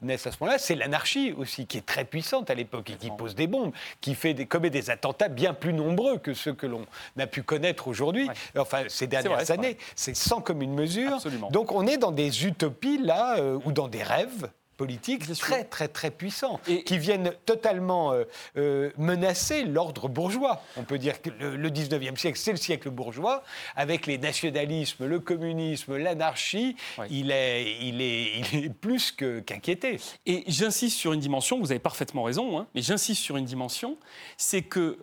[0.00, 0.58] naissent à ce moment-là.
[0.58, 4.14] C'est l'anarchie aussi, qui est très puissante à l'époque et qui pose des bombes, qui
[4.14, 6.86] fait des, commet des attentats bien plus nombreux que ceux que l'on
[7.18, 8.28] a pu connaître aujourd'hui.
[8.56, 9.76] Enfin, c'est dernières années.
[9.94, 11.18] C'est sans commune mesure.
[11.50, 15.86] Donc on est dans des utopies là, euh, ou dans des rêves politiques très, très,
[15.86, 18.24] très puissants, et qui viennent totalement euh,
[18.56, 20.60] euh, menacer l'ordre bourgeois.
[20.76, 23.44] On peut dire que le, 19e siècle, c'est le siècle bourgeois,
[23.76, 26.74] avec les nationalismes, le communisme, l'anarchie,
[27.10, 30.00] il, est, il, est, il est plus qu'inquiété.
[30.26, 33.98] et j'insiste sur une dimension, vous avez parfaitement raison, hein, mais j'insiste sur une dimension,
[34.36, 34.98] c'est que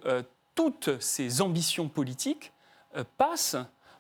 [0.55, 2.51] toutes ces ambitions politiques
[3.17, 3.55] passent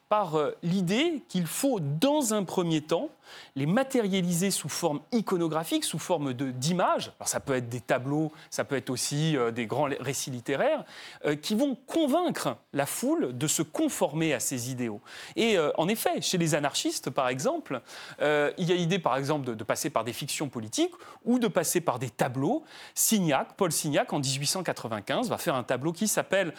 [0.09, 3.09] par euh, l'idée qu'il faut, dans un premier temps,
[3.55, 7.11] les matérialiser sous forme iconographique, sous forme d'images.
[7.19, 10.83] Alors ça peut être des tableaux, ça peut être aussi euh, des grands récits littéraires,
[11.25, 14.99] euh, qui vont convaincre la foule de se conformer à ces idéaux.
[15.35, 17.81] Et en effet, chez les anarchistes, par exemple,
[18.19, 20.93] il y a l'idée, par exemple, de, passer par des fictions politiques
[21.25, 22.63] ou de passer par des tableaux.
[22.95, 26.53] Signac, Paul Signac, en 1895, va faire un tableau qui s'appelle,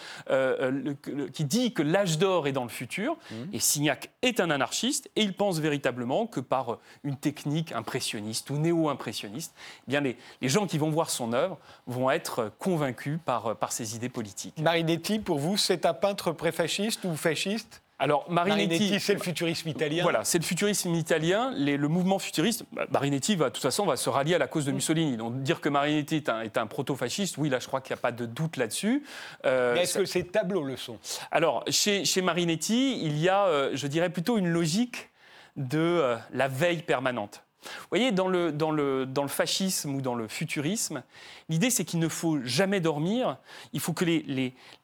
[1.32, 3.16] qui dit que l'âge d'or est dans le futur.
[3.30, 3.39] Mmh.
[3.52, 8.56] Et Signac est un anarchiste et il pense véritablement que par une technique impressionniste ou
[8.56, 9.54] néo-impressionniste,
[9.86, 13.72] eh bien les, les, gens qui vont voir son œuvre vont être convaincus par, par
[13.72, 14.58] ses idées politiques.
[14.58, 17.82] Marinetti, pour vous, c'est un peintre préfasciste ou fasciste?
[18.00, 20.02] Alors Marinetti, c'est le futurisme italien.
[20.02, 21.52] Voilà, c'est le futurisme italien.
[21.54, 24.64] le mouvement futuriste, bah, Marinetti va de toute façon va se rallier à la cause
[24.64, 25.18] de Mussolini.
[25.18, 28.12] Donc dire que Marinetti est un, proto-fasciste, oui, là je crois qu'il n'y a pas
[28.12, 29.04] de doute là-dessus.
[29.44, 30.98] Euh, est-ce que ces tableaux le sont?
[31.30, 35.10] Alors chez, chez, Marinetti, il y a, euh, je dirais plutôt une logique
[35.56, 37.42] de euh, la veille permanente.
[37.62, 41.02] Vous voyez, dans le, dans, le, dans le fascisme ou dans le futurisme,
[41.50, 43.36] l'idée c'est qu'il ne faut jamais dormir,
[43.74, 44.06] il faut que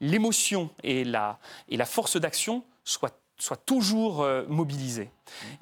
[0.03, 1.39] l'émotion les, et, la,
[1.71, 5.11] et la force d'action soit, soit toujours euh, mobilisé.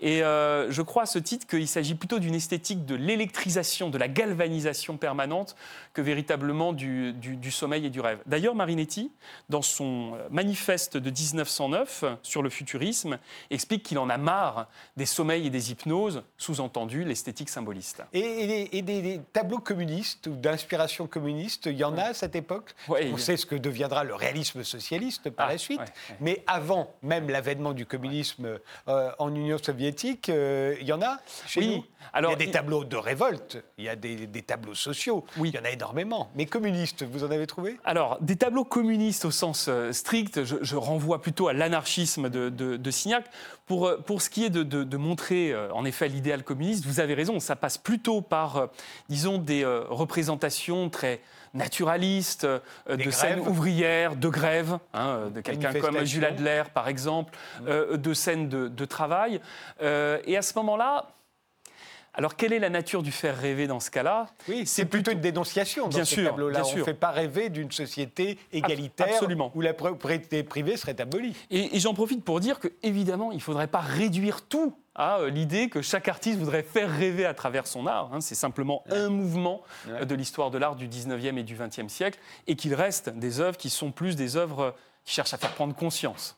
[0.01, 3.99] Et euh, je crois à ce titre qu'il s'agit plutôt d'une esthétique de l'électrisation, de
[3.99, 5.57] la galvanisation permanente,
[5.93, 8.19] que véritablement du, du, sommeil et du rêve.
[8.27, 9.11] D'ailleurs, Marinetti,
[9.49, 13.19] dans son euh, manifeste de 1909 sur le futurisme,
[13.51, 18.03] explique qu'il en a marre des sommeils et des hypnoses, sous-entendu l'esthétique symboliste.
[18.13, 23.17] Et, des, tableaux communistes ou d'inspiration communiste, il y en a à cette époque On
[23.17, 25.81] sait ce que deviendra le réalisme socialiste par ah, la suite,
[26.21, 31.19] mais avant même l'avènement du communisme euh, en Union soviétique, euh, il y en a
[31.47, 31.77] chez oui.
[31.77, 35.25] nous Alors, Il y a des tableaux de révolte, il y a des, tableaux sociaux,
[35.37, 35.51] oui.
[35.51, 36.31] il y en a énormément.
[36.35, 37.79] Mais communistes, vous en avez trouvé?
[37.85, 42.91] Alors, des tableaux communistes au sens euh, strict, je, renvoie plutôt à l'anarchisme de, de,
[42.91, 43.25] Signac.
[43.67, 47.15] Pour, euh, pour ce qui est de, montrer, euh, en effet, l'idéal communiste, vous avez
[47.15, 48.67] raison, ça passe plutôt par, euh,
[49.09, 51.21] disons, des représentations très
[51.55, 52.47] naturalistes,
[52.89, 57.97] de scènes ouvrières, de grève, hein, de quelqu'un comme Jules Adler, par exemple, mmh.
[57.97, 59.41] de scènes de, de travail.
[59.81, 61.15] et à ce moment-là,
[62.17, 64.29] alors, quelle est la nature du faire rêver dans ce cas-là?
[64.49, 66.63] Oui, c'est plutôt, une dénonciation dans bien ce tableau-là.
[66.65, 69.21] On ne fait pas rêver d'une société égalitaire
[69.55, 71.35] où la propriété privée serait abolie.
[71.51, 75.69] Et, j'en profite pour dire qu'évidemment, il ne faudrait pas réduire tout à euh, l'idée
[75.69, 78.11] que chaque artiste voudrait faire rêver à travers son art.
[78.13, 78.21] Hein.
[78.21, 82.21] C'est simplement un mouvement euh, de l'histoire de l'art du 19e et du 20e siècle,
[82.47, 84.71] et qu'il reste des œuvres qui sont plus des œuvres euh,
[85.05, 86.37] qui cherchent à faire prendre conscience.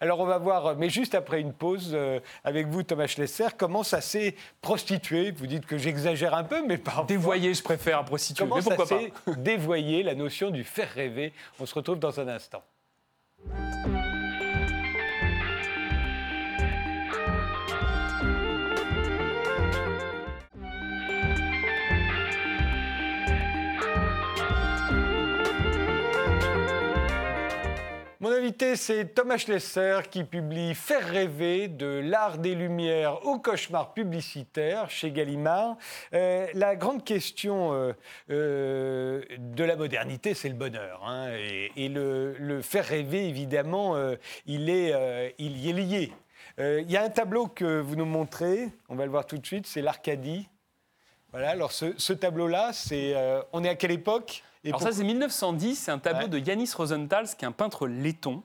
[0.00, 3.82] Alors on va voir, mais juste après une pause, euh, avec vous Thomas Schlesser, comment
[3.82, 5.30] ça s'est prostitué?
[5.30, 7.04] Vous dites que j'exagère un peu, mais pas.
[7.08, 11.32] Dévoyé, je préfère à prostituer, mais pourquoi ça s'est dévoyé, la notion du faire rêver?
[11.60, 12.62] On se retrouve dans un instant.
[28.22, 33.94] Mon invité, c'est Thomas Schlesser qui publie Faire rêver de l'art des lumières au cauchemar
[33.94, 35.76] publicitaire chez Gallimard.
[36.14, 37.92] Euh, la grande question euh,
[38.30, 41.04] euh, de la modernité, c'est le bonheur.
[41.04, 41.32] Hein,
[41.74, 43.96] et, le, faire rêver, évidemment,
[44.46, 46.12] il, est, il y est lié.
[46.58, 49.44] Il y a un tableau que vous nous montrez, on va le voir tout de
[49.44, 50.48] suite, c'est l'Arcadie.
[51.32, 53.16] Voilà, alors ce, ce tableau-là, c'est,
[53.52, 54.44] on est à quelle époque?
[54.64, 58.42] Alors ça, c'est 1910, c'est un tableau de Yanis Rosenthal, qui est un peintre letton.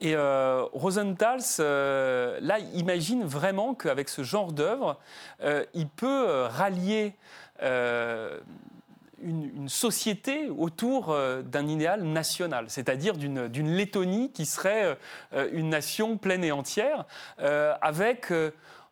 [0.00, 4.98] Et euh, Rosenthal, euh, là, imagine vraiment qu'avec ce genre d'œuvre,
[5.42, 7.14] euh, il peut rallier
[7.62, 14.98] une, société autour d'un idéal national, c'est-à-dire d'une Lettonie qui serait
[15.52, 17.06] une nation pleine et entière,
[17.38, 18.30] avec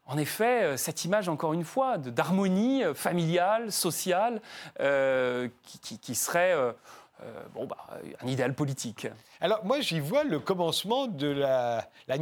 [0.07, 4.43] en effet, euh, cette image, encore une fois, d'harmonie euh, familiale, sociale,
[4.81, 6.55] euh, qui, serait
[7.55, 7.77] bon, bah,
[8.21, 9.09] un idéal politique.
[9.40, 12.19] Alors moi, j'y vois le commencement de la, la.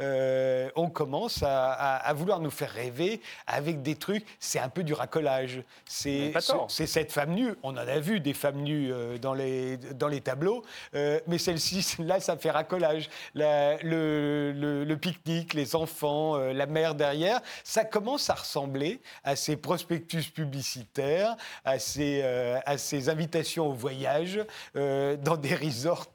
[0.00, 4.24] Euh, on commence à, vouloir nous faire rêver avec des trucs.
[4.38, 5.62] C'est un peu du racolage.
[5.84, 6.32] C'est
[6.68, 7.54] cette femme nue.
[7.62, 11.38] On en a vu des femmes nues euh, dans, les, dans les tableaux, euh, mais
[11.38, 13.08] celle-ci, là, ça fait racolage.
[13.34, 21.36] le, pique-nique, les enfants, la mère derrière, ça commence à ressembler à ces prospectus publicitaires,
[21.64, 24.40] à ces, à ces invitations au voyage
[24.74, 26.06] dans des resorts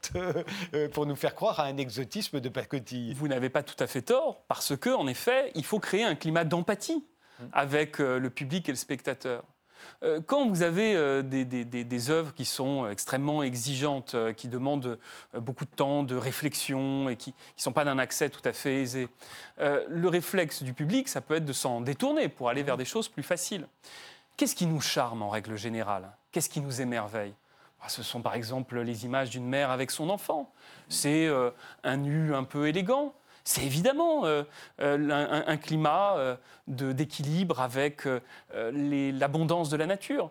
[0.92, 3.14] pour nous faire croire à un exotisme de pacotille.
[3.14, 6.04] Vous n'avez pas tout tout à fait tort, parce que en effet, il faut créer
[6.04, 7.04] un climat d'empathie
[7.52, 9.44] avec euh, le public et le spectateur.
[10.02, 14.98] Euh, quand vous avez euh, des, des, œuvres qui sont extrêmement exigeantes, qui demandent
[15.34, 18.82] beaucoup de temps, de réflexion et qui ne sont pas d'un accès tout à fait
[18.82, 19.08] aisé,
[19.58, 23.08] le réflexe du public, ça peut être de s'en détourner pour aller vers des choses
[23.08, 23.66] plus faciles.
[24.36, 26.10] Qu'est-ce qui nous charme en règle générale?
[26.32, 27.34] Qu'est-ce qui nous émerveille?
[27.82, 30.50] Ah, ce sont par exemple les images d'une mère avec son enfant.
[30.88, 31.28] C'est
[31.82, 34.42] un nu un peu élégant c'est évidemment euh,
[34.80, 38.08] euh, un, climat euh, d'équilibre avec
[38.52, 40.30] l'abondance de la nature.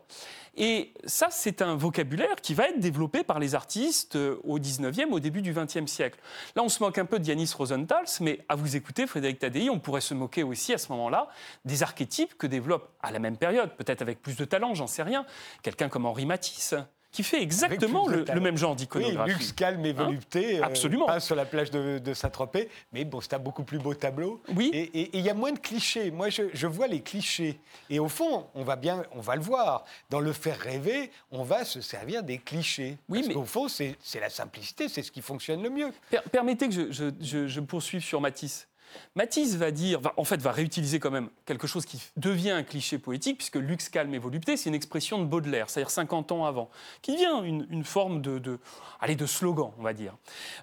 [0.55, 5.19] Et ça, c'est un vocabulaire qui va être développé par les artistes au 19e, au
[5.19, 6.19] début du 20e siècle.
[6.55, 9.69] Là, on se moque un peu de Yanis Rosenthal, mais à vous écouter, Frédéric Tadei,
[9.69, 11.27] on pourrait se moquer aussi à ce moment-là
[11.65, 15.03] des archétypes que développe à la même période, peut-être avec plus de talent, j'en sais
[15.03, 15.25] rien,
[15.63, 16.75] quelqu'un comme Henri Matisse
[17.13, 19.31] qui fait exactement le, même genre d'iconographie.
[19.31, 20.59] Oui, luxe, calme et hein volupté.
[20.59, 21.19] Euh, Absolument.
[21.19, 24.41] sur la plage de, Saint-Tropez, mais bon, c'est un beaucoup plus beau tableau.
[24.55, 24.71] Oui.
[24.73, 26.09] Et il y a moins de clichés.
[26.11, 27.59] Moi, je, vois les clichés.
[27.89, 29.85] Et au fond, on va bien, on va le voir.
[30.09, 32.97] Dans le faire rêver, on va se servir des clichés.
[33.07, 35.91] Oui, Parce mais qu'au fond, c'est la simplicité, c'est ce qui fonctionne le mieux.
[36.31, 38.67] permettez que je, je poursuive sur Matisse.
[39.15, 42.97] Matisse va dire, en fait, va réutiliser quand même quelque chose qui devient un cliché
[42.97, 46.69] poétique, puisque luxe, calme et volupté, c'est une expression de Baudelaire, c'est-à-dire 50 ans avant,
[47.01, 48.59] qui devient une, forme de, de,
[48.99, 50.15] allez, de slogan, on va dire.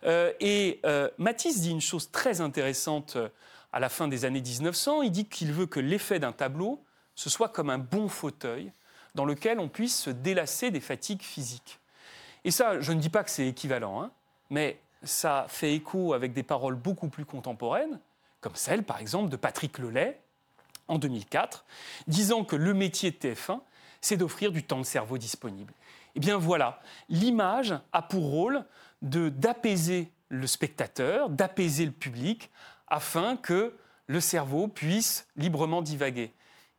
[0.05, 3.29] Euh, et euh, Matisse dit une chose très intéressante euh,
[3.73, 5.03] à la fin des années 1900.
[5.03, 6.83] Il dit qu'il veut que l'effet d'un tableau,
[7.15, 8.73] ce soit comme un bon fauteuil
[9.15, 11.79] dans lequel on puisse se délasser des fatigues physiques.
[12.45, 14.11] Et ça, je ne dis pas que c'est équivalent, hein,
[14.51, 17.99] mais ça fait écho avec des paroles beaucoup plus contemporaines
[18.41, 20.21] comme celle par exemple de Patrick Lelay
[20.89, 21.65] en 2004,
[22.07, 23.61] disant que le métier de TF1,
[24.01, 25.73] c'est d'offrir du temps de cerveau disponible.
[26.15, 28.65] Eh bien voilà, l'image a pour rôle
[29.03, 32.51] d'apaiser le spectateur, d'apaiser le public,
[32.89, 33.77] afin que
[34.07, 36.33] le cerveau puisse librement divaguer.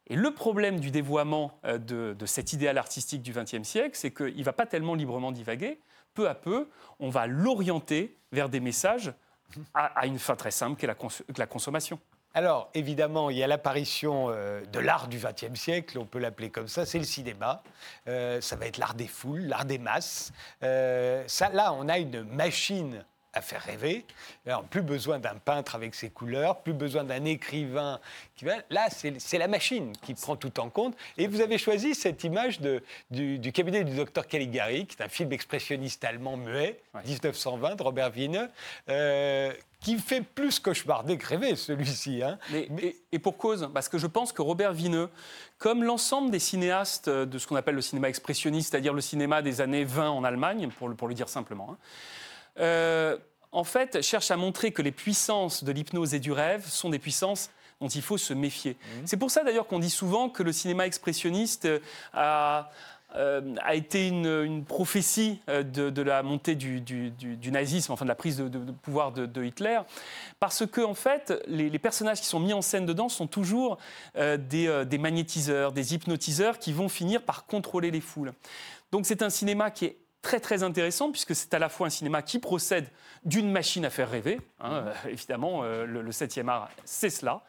[0.08, 4.12] Et le problème du dévoiement euh, de, de cet idéal artistique du XXe siècle, c'est
[4.12, 5.80] qu'il ne va pas tellement librement divaguer.
[6.14, 6.70] Peu à peu,
[7.00, 9.14] on va l'orienter vers des messages
[9.74, 12.00] à, une fin très simple, qui est la, consommation.
[12.34, 16.50] Alors, évidemment, il y a l'apparition euh, de l'art du XXe siècle, on peut l'appeler
[16.50, 17.62] comme ça, c'est le cinéma.
[18.08, 20.32] Euh, ça va être l'art des foules, l'art des masses.
[20.64, 24.06] Euh, ça, là, on a une machine à faire rêver.
[24.46, 28.00] Alors, plus besoin d'un peintre avec ses couleurs, plus besoin d'un écrivain
[28.36, 28.56] qui va.
[28.70, 30.96] Là, c'est la machine qui prend tout en compte.
[31.18, 35.10] Et vous avez choisi cette image de, du, cabinet du docteur Caligari, qui est un
[35.10, 38.46] film expressionniste allemand muet, 1920 de Robert Wiener,
[38.90, 42.22] euh, qui fait plus cauchemarder que rêver, celui-ci.
[42.22, 42.38] Hein.
[43.12, 45.10] Et, pour cause, parce que je pense que Robert Vineux,
[45.58, 49.62] comme l'ensemble des cinéastes de ce qu'on appelle le cinéma expressionniste, c'est-à-dire le cinéma des
[49.62, 51.78] années 20 en Allemagne, pour le, pour le dire simplement, hein,
[52.60, 53.18] euh,
[53.52, 57.00] en fait, cherche à montrer que les puissances de l'hypnose et du rêve sont des
[57.00, 57.50] puissances
[57.82, 58.74] dont il faut se méfier.
[58.74, 59.02] Mmh.
[59.06, 61.80] C'est pour ça d'ailleurs qu'on dit souvent que le cinéma expressionniste euh,
[63.16, 67.12] euh, a, été une, prophétie de, la montée du,
[67.52, 69.80] nazisme, enfin de la prise de, pouvoir de, Hitler,
[70.40, 73.80] parce que en fait, les, personnages qui sont mis en scène dedans sont toujours
[74.16, 78.32] des, des magnétiseurs, des hypnotiseurs qui vont finir par contrôler les foules.
[78.92, 81.90] Donc c'est un cinéma qui est très très intéressant puisque c'est à la fois un
[81.90, 82.88] cinéma qui procède
[83.26, 87.42] d'une machine à faire rêver, hein, euh, évidemment euh, le, 7e art c'est cela,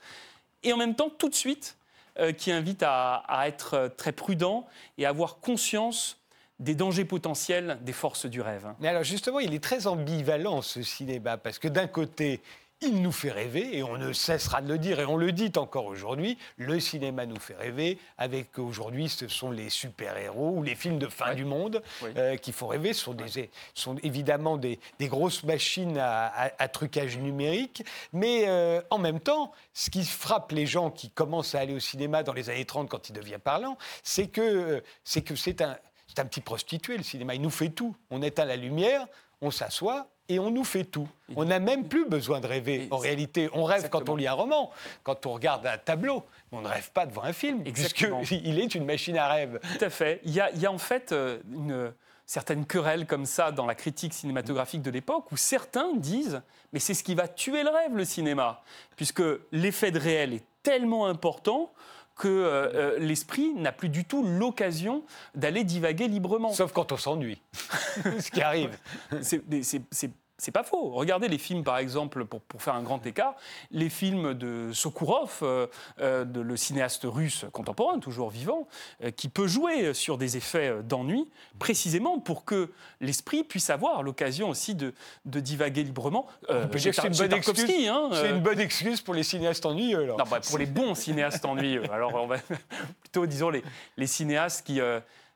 [0.63, 1.77] et en même temps tout de suite
[2.19, 4.67] euh, qui invite à, être très prudent
[4.99, 6.19] et à avoir conscience
[6.59, 8.73] des dangers potentiels des forces du rêve.
[8.79, 12.41] Mais alors justement, il est très ambivalent ce cinéma, parce que d'un côté,
[12.83, 15.53] il nous fait rêver, et on ne cessera de le dire, et on le dit
[15.57, 20.75] encore aujourd'hui, le cinéma nous fait rêver, avec aujourd'hui ce sont les super-héros ou les
[20.75, 21.83] films de fin du monde
[22.17, 27.85] euh, qui font rêver, ce sont, des, sont évidemment des, grosses machines à, trucage numérique,
[28.13, 31.81] mais euh, en même temps, ce qui frappe les gens qui commencent à aller au
[31.81, 35.61] cinéma dans les années 30 quand il devient parlant, c'est que euh, c'est que c'est
[35.61, 35.77] un,
[36.19, 37.97] un petit prostitué le cinéma, il nous fait tout.
[38.11, 39.07] On éteint la lumière,
[39.41, 41.09] on s'assoit, et on nous fait tout.
[41.37, 42.89] On n'a même plus besoin de rêver.
[42.91, 44.71] En réalité, on rêve quand on lit un roman,
[45.03, 48.75] quand on regarde un tableau, mais on ne rêve pas devant un film, puisqu'il est
[48.75, 49.61] une machine à rêve.
[49.79, 50.21] Tout à fait.
[50.25, 51.93] Il y a, en fait euh, une
[52.27, 56.41] certaine querelle comme ça dans la critique cinématographique de l'époque, où certains disent
[56.73, 58.63] mais c'est ce qui va tuer le rêve, le cinéma,
[58.97, 61.73] puisque l'effet de réel est tellement important
[62.17, 66.53] que euh, euh, l'esprit n'a plus du tout l'occasion d'aller divaguer librement.
[66.53, 68.79] Sauf quand on s'ennuie, ce qui arrive.
[69.21, 70.11] C'est
[70.43, 70.91] c'est pas faux.
[70.91, 73.37] Regardez les films, par exemple, pour, faire un grand écart,
[73.71, 75.69] les films de Sokourov, euh,
[76.01, 78.67] euh, de, le cinéaste russe contemporain, toujours vivant,
[79.05, 81.29] euh, qui peut jouer sur des effets d'ennui,
[81.61, 84.93] précisément pour que l'esprit puisse avoir l'occasion aussi de,
[85.25, 86.27] divaguer librement.
[86.49, 90.03] c'est une, bonne excuse, hein, une bonne excuse pour les cinéastes ennuyeux.
[90.03, 90.19] Alors.
[90.19, 91.85] Non, bah, pour les bons cinéastes ennuyeux.
[91.93, 92.39] Alors, on va
[93.01, 93.63] plutôt, disons, les,
[93.97, 94.81] les cinéastes qui,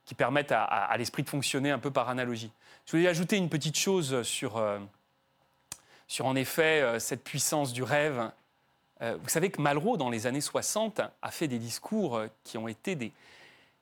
[0.05, 2.51] qui permettent à, à l'esprit de fonctionner un peu par analogie.
[2.87, 4.63] Je voulais ajouter une petite chose sur,
[6.07, 8.31] sur en effet euh, cette puissance du rêve.
[9.03, 12.59] Euh, vous savez que Malraux, dans les années 60, a fait des discours euh, qui
[12.59, 13.13] ont été des,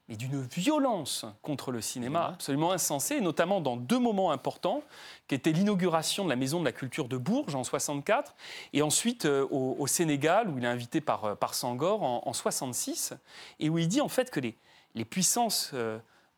[0.08, 4.82] mais d'une violence contre le cinéma absolument insensée, notamment dans deux moments importants,
[5.28, 8.34] qui étaient l'inauguration de la Maison de la Culture de Bourges en 64,
[8.74, 13.14] et ensuite au, Sénégal, où il est invité par, par Sangor en, 66,
[13.60, 14.54] et où il dit en fait que les,
[14.94, 15.72] les puissances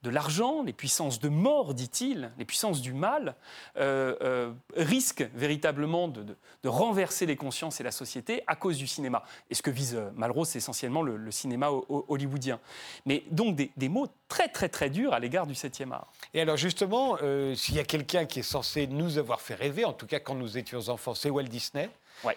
[0.06, 3.34] de l'argent, les puissances de mort, dit-il, les puissances du mal,
[3.76, 6.24] euh, euh, risquent véritablement de,
[6.64, 9.22] renverser les consciences et la société à cause du cinéma.
[9.50, 12.60] Et ce que vise euh, Malraux, c'est essentiellement le, cinéma hollywoodien.
[13.04, 16.12] Mais donc des, mots très très très durs à l'égard du 7e art.
[16.34, 17.18] Et alors justement,
[17.54, 20.34] s'il y a quelqu'un qui est censé nous avoir fait rêver, en tout cas quand
[20.34, 21.90] nous étions enfants, c'est Walt Disney.
[22.24, 22.36] Ouais.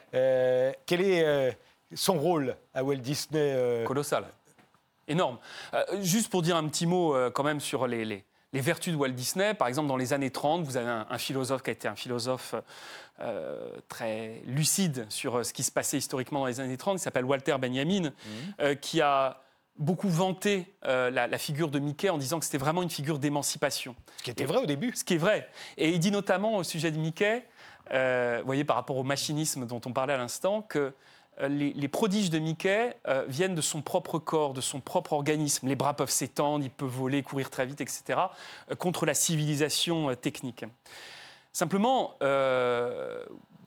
[0.85, 1.57] quel est
[1.95, 4.25] son rôle à Walt Disney Colossal
[5.09, 5.37] énorme.
[5.73, 8.97] Euh, juste pour dire un petit mot euh, quand même sur les, les, vertus de
[8.97, 11.87] Walt Disney, par exemple dans les années 30, vous avez un, philosophe qui a été
[11.87, 12.55] un philosophe
[13.19, 17.25] euh, très lucide sur ce qui se passait historiquement dans les années 30, qui s'appelle
[17.25, 18.11] Walter Benjamin,
[18.59, 18.75] mhm.
[18.77, 19.41] qui a
[19.77, 23.95] beaucoup vanté la, figure de Mickey en disant que c'était vraiment une figure d'émancipation.
[24.17, 24.93] Ce qui était vrai au début.
[24.95, 25.47] Ce qui est vrai.
[25.77, 27.45] Et il dit notamment au sujet de Mickey,
[27.91, 30.93] vous voyez par rapport au machinisme dont on parlait à l'instant, que
[31.41, 35.67] euh, les, prodiges de Mickey euh, viennent de son propre corps, de son propre organisme.
[35.67, 38.19] Les bras peuvent s'étendre, il peut voler, courir très vite, etc.,
[38.69, 40.65] euh, contre la civilisation technique.
[41.53, 42.15] Simplement,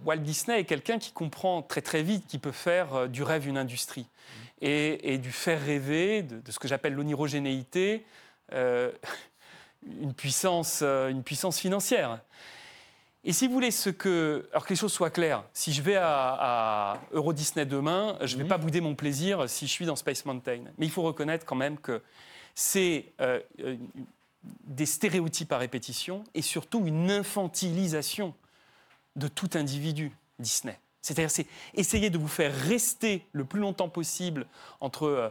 [0.04, 3.58] Walt Disney est quelqu'un qui comprend très très vite qu'il peut faire du rêve une
[3.58, 4.06] industrie
[4.60, 8.04] et, du faire rêver, de, de ce que j'appelle l'onirogénéité,
[8.52, 8.94] une,
[9.84, 12.20] une puissance financière.
[13.24, 15.96] Et si vous voulez ce que, alors que les choses soient claires, si je vais
[15.96, 18.48] à, Euro Disney demain, je ne vais mhm.
[18.48, 20.64] pas bouder mon plaisir si je suis dans Space Mountain.
[20.78, 22.02] Mais il faut reconnaître quand même que
[22.54, 23.40] c'est euh,
[24.64, 28.34] des stéréotypes à répétition et surtout une infantilisation
[29.14, 30.12] de tout individu.
[30.42, 30.78] Disney.
[31.00, 34.46] C'est-à-dire, c'est essayer de vous faire rester le plus longtemps possible
[34.80, 35.28] entre euh,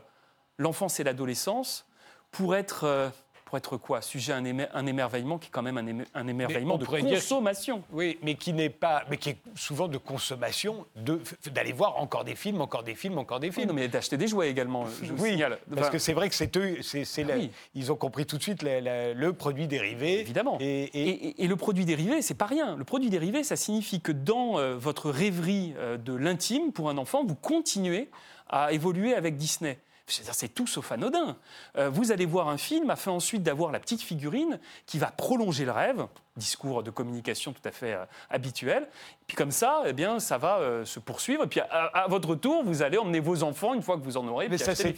[0.57, 1.85] l'enfance et l'adolescence
[2.31, 3.09] pour être euh,
[3.51, 4.01] pour être quoi?
[4.01, 5.77] Sujet à un, émerveillement qui est quand même
[6.13, 7.83] un, émerveillement de consommation.
[7.91, 12.35] oui, mais qui n'est pas, mais qui est souvent de consommation, d'aller voir encore des
[12.35, 13.67] films, encore des films, encore des films.
[13.67, 14.85] non, mais d'acheter des jouets également.
[15.03, 15.59] Je oui, signale.
[15.75, 17.35] parce que c'est vrai que c'est eux, c'est, ah
[17.75, 20.21] ils ont compris tout de suite le produit dérivé.
[20.21, 20.57] Évidemment.
[20.61, 22.77] Et, le produit dérivé, c'est pas rien.
[22.77, 26.97] Le produit dérivé, ça signifie que dans euh, votre rêverie euh, de l'intime pour un
[26.97, 28.09] enfant, vous continuez
[28.47, 29.77] à évoluer avec Disney
[30.07, 31.37] c'est tout sauf anodin.
[31.77, 35.65] Euh, vous allez voir un film afin ensuite d'avoir la petite figurine qui va prolonger
[35.65, 38.87] le rêve, discours de communication tout à fait euh, habituel.
[39.27, 41.43] Puis comme ça, eh bien, ça va euh, se poursuivre.
[41.43, 44.27] Et puis à, votre tour, vous allez emmener vos enfants une fois que vous en
[44.27, 44.49] aurez.
[44.49, 44.95] Mais ça s'est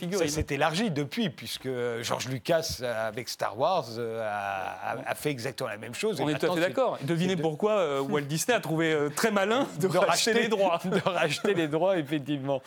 [0.49, 1.69] élargi depuis, puisque
[2.01, 6.19] George Lucas avec Star Wars a, fait exactement la même chose.
[6.19, 6.97] On est tout à fait d'accord.
[7.01, 10.79] Devinez pourquoi Walt Disney a trouvé très malin de, racheter, les droits.
[10.85, 12.61] de racheter les droits, effectivement.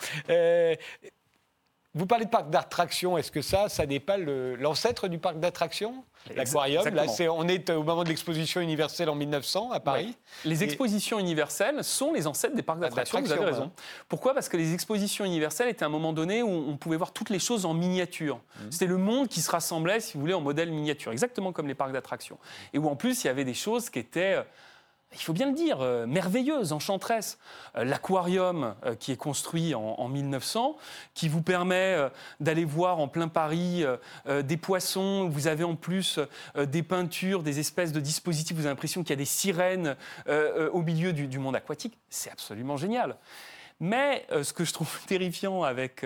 [1.97, 6.03] Vous parlez de parc d'attractions, est-ce que ça, ça n'est pas l'ancêtre du parc d'attractions?
[6.35, 10.15] L'aquarium, là, on est au moment de l'exposition universelle en 1900 à Paris.
[10.45, 13.71] Les expositions universelles sont les ancêtres des parcs d'attractions, vous avez raison.
[14.09, 14.35] Pourquoi?
[14.35, 17.39] Parce que les expositions universelles étaient un moment donné où on pouvait voir toutes les
[17.39, 18.37] choses en miniature.
[18.37, 18.61] Mmh.
[18.69, 21.75] C'était le monde qui se rassemblait, si vous voulez, en modèle miniature, exactement comme les
[21.75, 22.37] parcs d'attractions.
[22.73, 24.43] Et où en plus, il y avait des choses qui étaient euh,
[25.13, 27.39] il faut bien le dire, euh, merveilleuse, enchanteresse.
[27.75, 30.77] Euh, l'aquarium euh, qui est construit en, 1900,
[31.13, 31.97] qui vous permet
[32.39, 33.83] d'aller voir en plein Paris
[34.25, 35.27] des poissons.
[35.29, 36.19] Vous avez en plus
[36.55, 38.55] des peintures, des espèces de dispositifs.
[38.55, 39.95] Vous avez l'impression qu'il y a des sirènes
[40.27, 41.97] au milieu du, monde aquatique.
[42.09, 43.17] C'est absolument génial.
[43.79, 46.05] Mais ce que je trouve terrifiant avec,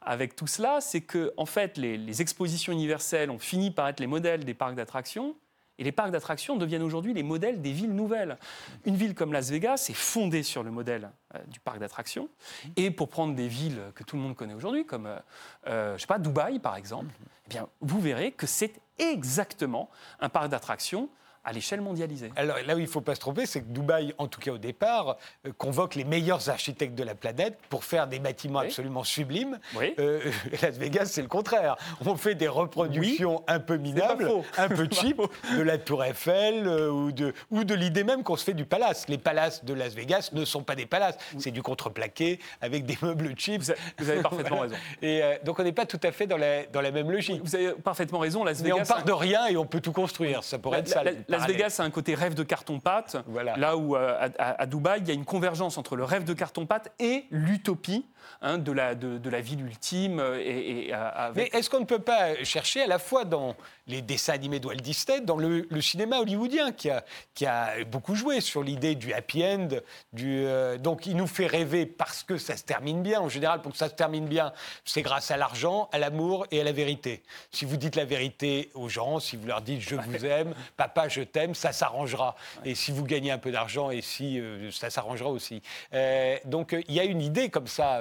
[0.00, 4.00] avec tout cela, c'est que en fait, les, les expositions universelles ont fini par être
[4.00, 5.36] les modèles des parcs d'attractions.
[5.78, 8.38] Et les parcs d'attractions deviennent aujourd'hui les modèles des villes nouvelles.
[8.84, 12.28] Une ville comme Las Vegas est fondée sur le modèle euh, du parc d'attractions.
[12.76, 15.18] Et pour prendre des villes que tout le monde connaît aujourd'hui, comme, euh,
[15.66, 17.12] euh, je sais pas, Dubaï par exemple,
[17.46, 21.08] eh bien, vous verrez que c'est exactement un parc d'attractions
[21.44, 22.32] à l'échelle mondialisée.
[22.36, 24.52] Alors là où il ne faut pas se tromper, c'est que Dubaï, en tout cas
[24.52, 25.16] au départ,
[25.46, 29.58] euh, convoque les meilleurs architectes de la planète pour faire des bâtiments absolument sublimes.
[29.98, 30.20] Euh,
[30.62, 31.76] Las Vegas, c'est le contraire.
[32.04, 35.20] On fait des reproductions un peu minables, un peu cheap,
[35.56, 38.64] de la Tour Eiffel euh, ou de, ou de l'idée même qu'on se fait du
[38.64, 39.06] palace.
[39.08, 42.96] Les palaces de Las Vegas ne sont pas des palaces, c'est du contreplaqué avec des
[43.02, 43.62] meubles cheap.
[43.98, 44.76] Vous avez, parfaitement raison.
[45.02, 47.42] Et donc on n'est pas tout à fait dans la, dans la même logique.
[47.44, 48.44] Vous avez parfaitement raison.
[48.44, 50.42] Las Vegas, Mais on part de rien et on peut tout construire.
[50.42, 51.02] Ça pourrait être ça.
[51.38, 53.16] Las Vegas a un côté rêve de carton-pâte,
[53.56, 56.92] là où euh, à, Dubaï, il y a une convergence entre le rêve de carton-pâte
[56.98, 58.04] et l'utopie
[58.42, 60.20] hein, de, la, de, ville ultime.
[60.20, 63.56] Euh, euh, Mais est-ce qu'on ne peut pas chercher à la fois dans
[63.86, 68.62] les dessins animés de Walt Disney, dans le, cinéma hollywoodien qui a, beaucoup joué sur
[68.62, 69.68] l'idée du happy end.
[70.12, 70.46] Du,
[70.78, 73.20] donc il nous fait rêver parce que ça se termine bien.
[73.20, 74.52] En général, pour que ça se termine bien,
[74.84, 77.22] c'est grâce à l'argent, à l'amour et à la vérité.
[77.50, 81.08] Si vous dites la vérité aux gens, si vous leur dites je vous aime, papa
[81.08, 82.36] je t'aime, ça s'arrangera.
[82.64, 85.62] Et si vous gagnez un peu d'argent, et si euh, ça s'arrangera aussi.
[85.92, 88.00] Euh, donc euh, il y a une idée comme ça.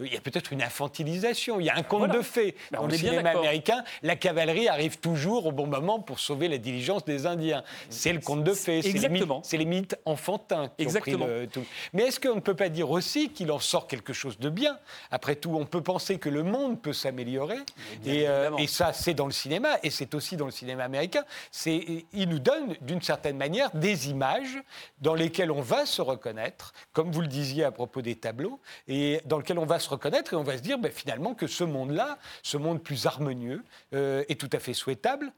[0.00, 1.60] Il y a peut-être une infantilisation.
[1.60, 3.84] Il y a un conte de fées ben, dans le cinéma américain.
[4.02, 7.62] La cavalerie arrive toujours au bon moment pour sauver la diligence des Indiens.
[7.90, 8.82] C'est le conte de fées.
[8.82, 11.24] C'est les, mythes enfantins qui Exactement.
[11.24, 11.64] ont pris le tout.
[11.92, 14.78] Mais est-ce qu'on ne peut pas dire aussi qu'il en sort quelque chose de bien?
[15.10, 17.58] Après tout, on peut penser que le monde peut s'améliorer.
[18.06, 18.26] Et,
[18.58, 21.24] et, ça, c'est dans le cinéma, et c'est aussi dans le cinéma américain.
[21.66, 24.58] Il nous donne d'une certaine manière des images
[25.00, 29.20] dans lesquelles on va se reconnaître, comme vous le disiez à propos des tableaux, et
[29.26, 32.18] dans on va se reconnaître et on va se dire ben, finalement que ce monde-là,
[32.42, 33.62] ce monde plus harmonieux,
[33.94, 35.32] euh, est tout à fait souhaitable.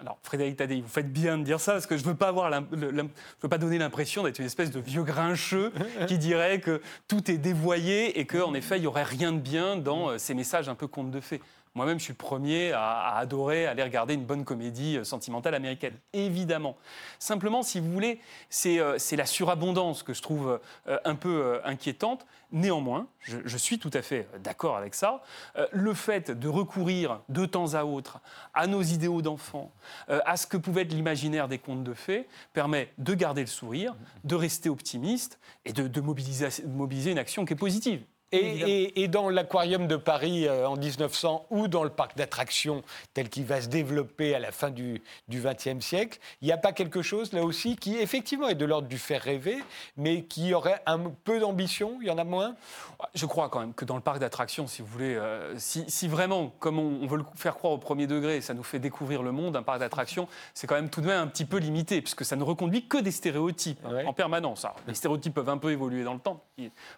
[0.00, 2.28] Alors, Frédéric Tadei, vous faites bien de dire ça, parce que je ne veux, pas
[2.28, 5.72] avoir veux pas donner l'impression d'être une espèce de vieux grincheux
[6.08, 9.76] qui dirait que tout est dévoyé et qu'en effet, il n'y aurait rien de bien
[9.76, 11.40] dans euh, ces messages un peu contes de fées.
[11.76, 15.94] Moi-même, je suis le premier à, adorer aller regarder une bonne comédie euh, sentimentale américaine,
[16.12, 16.76] évidemment.
[17.18, 22.26] Simplement, si vous voulez, c'est euh, la surabondance que je trouve euh, un peu inquiétante.
[22.52, 25.22] Néanmoins, je, suis tout à fait d'accord avec ça.
[25.72, 28.20] le fait de recourir de temps à autre
[28.52, 29.72] à nos idéaux d'enfants,
[30.06, 33.96] à ce que pouvait être l'imaginaire des contes de fées, permet de garder le sourire,
[34.22, 38.04] de rester optimiste et de, mobiliser, mobiliser une action qui est positive
[38.34, 42.82] Et, dans l'aquarium de Paris euh, en 1900 ou dans le parc d'attractions
[43.12, 46.72] tel qu'il va se développer à la fin du XXe siècle, il n'y a pas
[46.72, 49.58] quelque chose là aussi qui effectivement est de l'ordre du faire rêver,
[49.96, 52.56] mais qui aurait un peu d'ambition Il y en a moins?
[53.14, 56.52] Je crois quand même que dans le parc d'attractions, si vous voulez, euh, si, vraiment,
[56.58, 59.56] comme on, veut le faire croire au premier degré, ça nous fait découvrir le monde,
[59.56, 62.36] un parc d'attractions, c'est quand même tout de même un petit peu limité, puisque ça
[62.36, 64.66] ne reconduit que des stéréotypes en permanence.
[64.86, 66.42] les stéréotypes peuvent un peu évoluer dans le temps,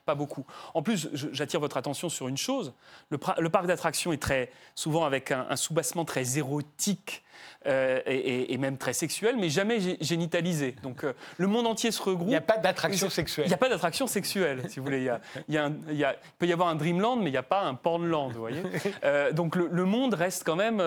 [0.05, 0.45] pas beaucoup.
[0.75, 2.73] En plus, j'attire votre attention sur une chose.
[3.11, 7.25] Le, parc d'attractions est très souvent avec un, un soubassement très érotique
[7.67, 10.75] euh, et, même très sexuel, mais jamais génitalisé.
[10.83, 12.29] Donc euh, le monde entier se regroupe.
[12.29, 13.47] Il n'y a pas d'attraction sexuelle.
[13.47, 15.11] Il n'y a pas d'attraction sexuelle, si vous voulez.
[15.49, 16.07] Il, y a, il,
[16.39, 18.63] peut y avoir un Dreamland, mais il n'y a pas un Pornland, vous voyez.
[19.05, 20.83] Euh, donc le, monde reste quand même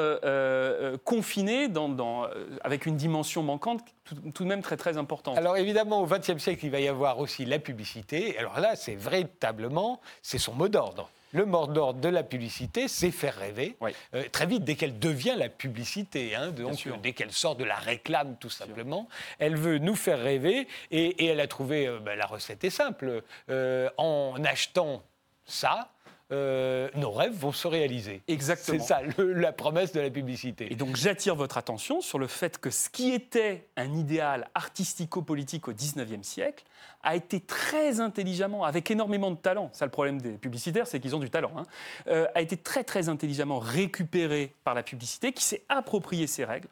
[1.04, 2.28] confiné dans,
[2.64, 5.38] avec une dimension manquante tout, tout, de même très très importante.
[5.38, 8.38] Alors évidemment, au XXe siècle, il va y avoir aussi la publicité.
[8.38, 13.12] Alors là, c'est véritablement, c'est son mot d'ordre le mot d'ordre de la publicité, c'est
[13.12, 13.78] faire rêver.
[14.14, 17.76] Euh, très vite, dès qu'elle devient la publicité, hein, donc, dès qu'elle sort de la
[17.76, 19.08] réclame, tout simplement,
[19.38, 23.24] elle veut nous faire rêver et, elle a trouvé, euh, ben, la recette est simple,
[23.50, 25.04] euh, en achetant
[25.46, 25.92] ça,
[26.32, 28.22] euh, nos rêves vont se réaliser.
[28.28, 28.78] Exactement.
[28.80, 30.72] C'est ça, la promesse de la publicité.
[30.72, 35.68] Et donc j'attire votre attention sur le fait que ce qui était un idéal artistico-politique
[35.68, 36.66] au 19e siècle
[37.02, 41.16] a été très intelligemment, avec énormément de talent, ça le problème des publicitaires, c'est qu'ils
[41.16, 41.64] ont du talent, hein,
[42.08, 46.68] euh, a été très très intelligemment récupéré par la publicité qui s'est approprié ces règles.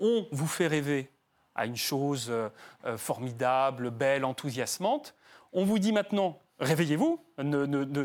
[0.00, 1.08] On vous fait rêver
[1.54, 2.48] à une chose euh,
[2.96, 5.14] formidable, belle, enthousiasmante.
[5.52, 8.04] On vous dit maintenant, réveillez-vous, ne,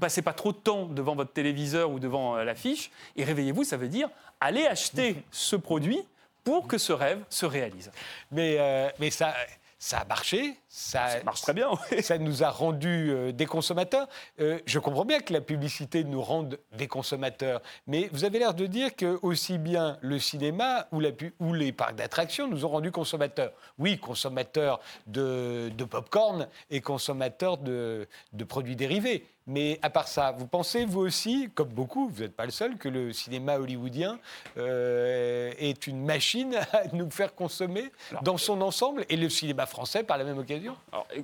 [0.00, 3.76] passez pas trop de temps devant votre téléviseur ou devant euh, l'affiche, et réveillez-vous, ça
[3.76, 4.08] veut dire
[4.40, 6.00] allez acheter ce produit
[6.44, 7.90] pour que ce rêve se réalise.
[8.30, 9.34] Mais, euh, mais ça,
[9.78, 10.56] ça a marché.
[10.68, 11.70] Ça, marche très bien.
[12.02, 14.08] Ça nous a rendu euh, des consommateurs.
[14.40, 18.54] Euh, je comprends bien que la publicité nous rende des consommateurs, mais vous avez l'air
[18.54, 22.68] de dire que aussi bien le cinéma ou, la, ou les parcs d'attractions nous ont
[22.68, 23.52] rendus consommateurs.
[23.78, 29.26] Oui, consommateurs de, de pop-corn et consommateurs de, de produits dérivés.
[29.48, 32.76] Mais à part ça, vous pensez, vous aussi, comme beaucoup, vous n'êtes pas le seul,
[32.76, 34.18] que le cinéma hollywoodien
[34.58, 37.90] euh, est une machine à nous faire consommer
[38.22, 40.76] dans son ensemble, et le cinéma français par la même occasion?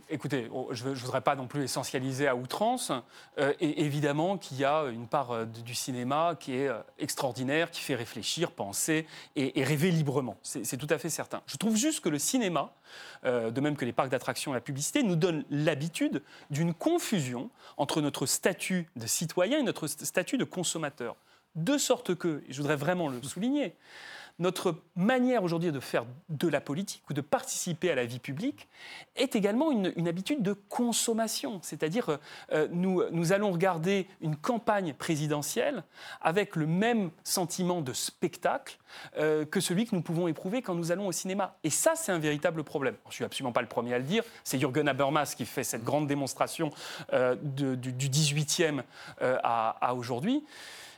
[0.09, 2.91] Écoutez, je ne voudrais pas non plus essentialiser à outrance.
[3.39, 7.83] Euh, et évidemment qu'il y a une part euh, du cinéma qui est extraordinaire, qui
[7.83, 9.07] fait réfléchir, penser
[9.37, 10.37] et, et rêver librement.
[10.43, 11.43] C'est tout à fait certain.
[11.47, 12.72] Je trouve juste que le cinéma,
[13.24, 18.01] de même que les parcs d'attractions et la publicité, nous donne l'habitude d'une confusion entre
[18.01, 21.16] notre statut de citoyen et notre statut de consommateur.
[21.55, 23.76] De sorte que, et je voudrais vraiment le souligner,
[24.39, 28.68] notre manière aujourd'hui de faire de la politique ou de participer à la vie publique
[29.14, 31.61] est également une, habitude de consommation.
[31.62, 32.18] C'est-à-dire,
[32.53, 35.85] euh, nous, nous allons regarder une campagne présidentielle
[36.20, 38.78] avec le même sentiment de spectacle
[39.16, 41.57] euh, que celui que nous pouvons éprouver quand nous allons au cinéma.
[41.62, 42.97] Et ça, c'est un véritable problème.
[43.05, 44.24] je ne suis absolument pas le premier à le dire.
[44.43, 46.70] C'est Jürgen Habermas qui fait cette grande démonstration
[47.12, 48.82] euh, du, 18e
[49.20, 50.45] à, à aujourd'hui.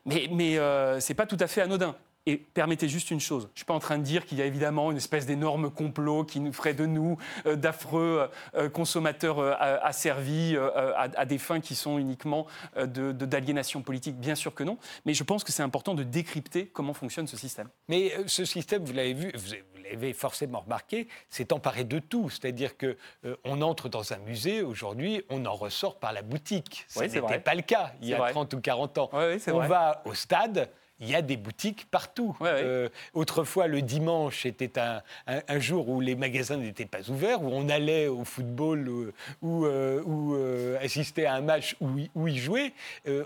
[0.07, 1.97] Mais, mais ce n'est pas tout à fait anodin.
[2.29, 4.43] Et permettez juste une chose, je ne suis pas en train de dire qu'il y
[4.43, 7.17] a évidemment une espèce d'énorme complot qui nous ferait de nous
[7.47, 10.57] euh, d'affreux euh, consommateurs euh, asservis
[10.97, 12.47] à, des fins qui sont uniquement
[12.77, 14.17] d'aliénation politique.
[14.17, 17.37] Bien sûr que non, mais je pense que c'est important de décrypter comment fonctionne ce
[17.37, 17.69] système.
[17.89, 19.55] Mais ce système, vous l'avez vu, vous
[19.85, 22.29] l'avez forcément remarqué, c'est emparé de tout.
[22.29, 22.97] C'est-à-dire que
[23.45, 26.87] on entre dans un musée aujourd'hui, on en ressort par la boutique.
[26.89, 29.11] Ce n'était pas le cas il y a 30 ou 40 ans.
[29.13, 30.69] on va au stade
[31.01, 32.37] il y a des boutiques partout.
[32.43, 37.51] Euh, autrefois, le dimanche était un, un, jour où les magasins n'étaient pas ouverts, où
[37.53, 40.35] on allait au football euh, ou, euh, ou
[40.81, 42.73] assister à un match où, où y jouer.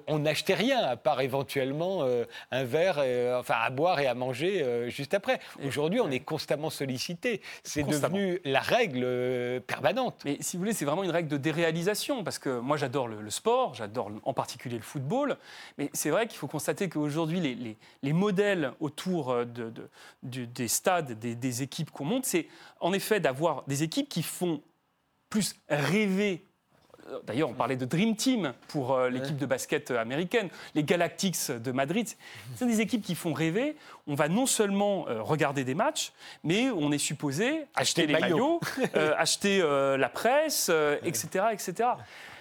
[0.09, 2.05] on n'achetait rien, à part éventuellement
[2.51, 2.99] un verre,
[3.39, 5.41] enfin à boire et à manger juste après.
[5.65, 7.41] Aujourd'hui, on est constamment sollicité.
[7.63, 10.21] C'est devenu la règle permanente.
[10.25, 13.21] Mais si vous voulez, c'est vraiment une règle de déréalisation, parce que moi, j'adore le,
[13.21, 15.37] le, sport, j'adore en particulier le football,
[15.79, 17.55] mais c'est vrai qu'il faut constater qu'aujourd'hui, les,
[18.03, 19.45] les, modèles autour euh,
[20.23, 22.47] des stades, des, équipes qu'on monte, c'est
[22.81, 24.63] en effet d'avoir des équipes qui font
[25.29, 26.45] plus rêver
[27.09, 31.51] euh, D'ailleurs, on parlait de Dream Team pour euh, l'équipe de basket américaine, les Galactics
[31.51, 32.09] de Madrid.
[32.53, 33.77] Ce sont des équipes qui font rêver.
[34.07, 36.13] On va non seulement regarder des matchs,
[36.45, 38.61] mais on est supposé acheter, les maillots,
[39.17, 40.71] acheter la presse,
[41.05, 41.91] etc., etc.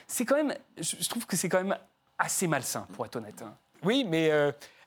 [0.07, 1.77] C'est quand même, je trouve que c'est quand même
[2.17, 3.41] assez malsain, pour être honnête.
[3.43, 3.55] Hein.
[3.83, 4.31] Oui, mais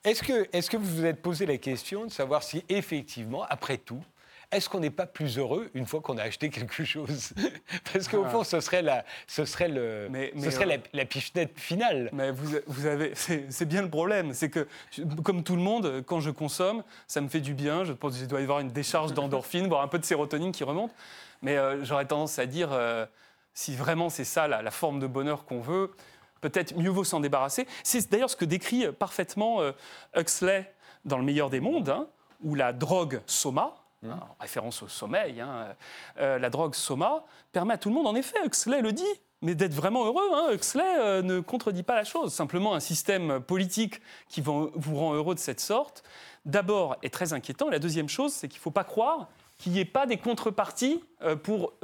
[0.05, 3.79] est-ce que, est que vous vous êtes posé la question de savoir si effectivement, après
[3.79, 4.03] tout,
[4.53, 7.33] est-ce qu'on n'est pas plus heureux une fois qu'on a acheté quelque chose?
[7.93, 8.29] Parce qu'au ah.
[8.29, 12.11] fond, ce serait la, ce serait le, ce serait la, la, pichenette finale.
[12.13, 14.69] Mais vous, vous avez, c'est bien le problème, c'est que
[15.25, 17.85] comme tout le monde, quand je consomme, ça me fait du bien.
[17.85, 20.65] Je pense qu'il doit y avoir une décharge d'endorphine, voire un peu de sérotonine qui
[20.65, 20.93] remonte.
[21.41, 22.79] Mais j'aurais tendance à dire,
[23.55, 25.93] si vraiment c'est ça la, forme de bonheur qu'on veut,
[26.43, 27.67] peut-être mieux vaut s'en débarrasser.
[27.83, 29.61] C'est d'ailleurs ce que décrit parfaitement
[30.15, 30.71] Huxley
[31.05, 32.07] dans Le meilleur des mondes, hein,
[32.43, 34.11] où la drogue soma, mmh.
[34.11, 35.75] hein, en référence au sommeil, hein,
[36.19, 39.05] euh, la drogue soma permet à tout le monde, en effet, Huxley le dit,
[39.41, 40.29] mais d'être vraiment heureux.
[40.33, 40.53] Hein.
[40.53, 42.33] Huxley euh, ne contredit pas la chose.
[42.33, 46.05] Simplement, un système politique qui vous rend heureux de cette sorte,
[46.45, 47.69] d'abord, est très inquiétant.
[47.69, 49.29] La deuxième chose, c'est qu'il ne faut pas croire
[49.59, 51.75] qu'il n'y ait pas des contreparties euh, pour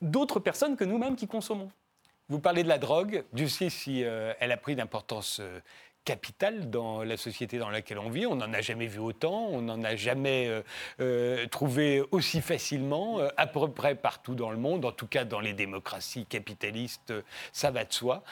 [0.00, 1.70] d'autres personnes que nous-mêmes qui consommons.
[2.32, 3.24] Vous parlez de la drogue.
[3.34, 5.42] Dieu sait si elle a pris d'importance
[6.04, 8.26] capital dans la société dans laquelle on vit.
[8.26, 10.62] On n'en a jamais vu autant, on n'en a jamais euh,
[11.00, 15.24] euh, trouvé aussi facilement, euh, à peu près partout dans le monde, en tout cas
[15.24, 17.12] dans les démocraties capitalistes,
[17.52, 18.22] ça va de soi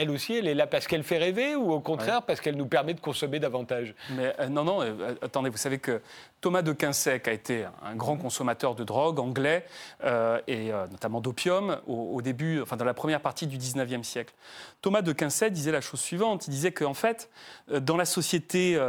[0.00, 2.66] elle aussi, elle est là parce qu'elle fait rêver ou au contraire parce qu'elle nous
[2.66, 3.94] permet de consommer davantage?
[4.10, 6.00] Mais euh, non, non, euh, attendez, vous savez que
[6.40, 9.66] Thomas de Quinsec a été un grand consommateur de drogue anglais
[10.04, 14.32] euh, et notamment d'opium au, début, enfin dans la première partie du 19e siècle.
[14.80, 17.28] Thomas de Quinsec disait la chose suivante, il disait qu'en fait,
[17.68, 18.80] dans la société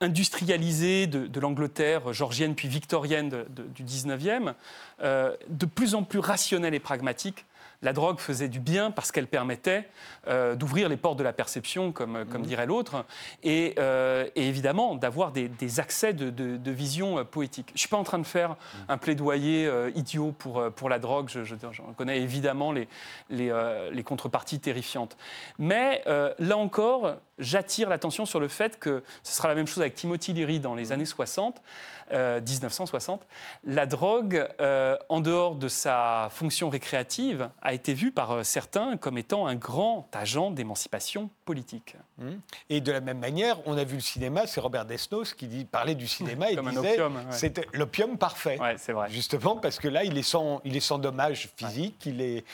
[0.00, 3.44] industrialisée de, l'Angleterre georgienne puis victorienne
[3.74, 4.54] du 19e,
[5.02, 7.44] de plus en plus rationnelle et pragmatique,
[7.86, 9.88] la drogue faisait du bien parce qu'elle permettait
[10.26, 12.48] euh, d'ouvrir les portes de la perception, comme, comme mhm.
[12.48, 13.04] dirait l'autre,
[13.46, 17.68] euh, et, évidemment d'avoir des, accès de, vision euh, poétique.
[17.68, 18.56] Je ne suis pas en train de faire mhm.
[18.88, 21.54] un plaidoyer idiot pour, pour la drogue, je,
[21.96, 22.88] connais évidemment les,
[23.30, 23.52] les,
[23.92, 25.16] les, contreparties terrifiantes.
[25.58, 29.94] Mais là encore, j'attire l'attention sur le fait que ce sera la même chose avec
[29.94, 30.92] Timothy Leary dans les mhm.
[30.92, 31.62] années 60.
[32.10, 33.24] 1960, euh,
[33.64, 38.96] la drogue, euh, en dehors de sa fonction récréative, a été vue par euh, certains
[38.96, 41.96] comme étant un grand agent d'émancipation politique.
[42.18, 42.30] Mmh.
[42.70, 45.64] Et de la même manière, on a vu le cinéma, c'est Robert Desnos qui dit,
[45.64, 46.98] parlait du cinéma et disait
[47.30, 48.58] c'était l'opium parfait.
[48.78, 49.08] c'est vrai.
[49.10, 52.44] Justement parce que là, il est sans, il est sans dommage physique, il est,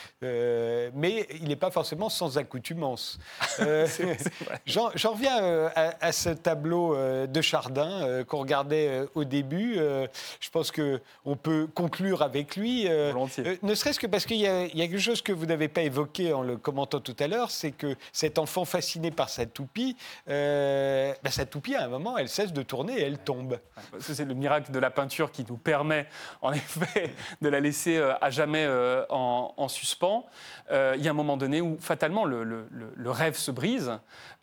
[0.95, 3.19] mais il n'est pas forcément sans accoutumance.
[4.67, 6.97] J'en reviens à, ce tableau
[7.27, 10.07] de Chardin qu'on regardait au début euh,
[10.41, 12.89] je pense qu'on peut conclure avec lui.
[12.89, 15.83] Euh, euh, ne serait-ce que parce qu'il y, a quelque chose que vous n'avez pas
[15.83, 19.97] évoqué en le commentant tout à l'heure, c'est que cet enfant fasciné par sa toupie,
[20.27, 23.59] bah, sa toupie, à un moment, elle cesse de tourner et elle tombe.
[24.01, 26.07] C'est le miracle de la peinture qui nous permet,
[26.43, 28.67] en effet, de la laisser à jamais
[29.09, 30.27] en, suspens.
[30.71, 33.93] Il y a un moment donné où, fatalement, le, rêve se brise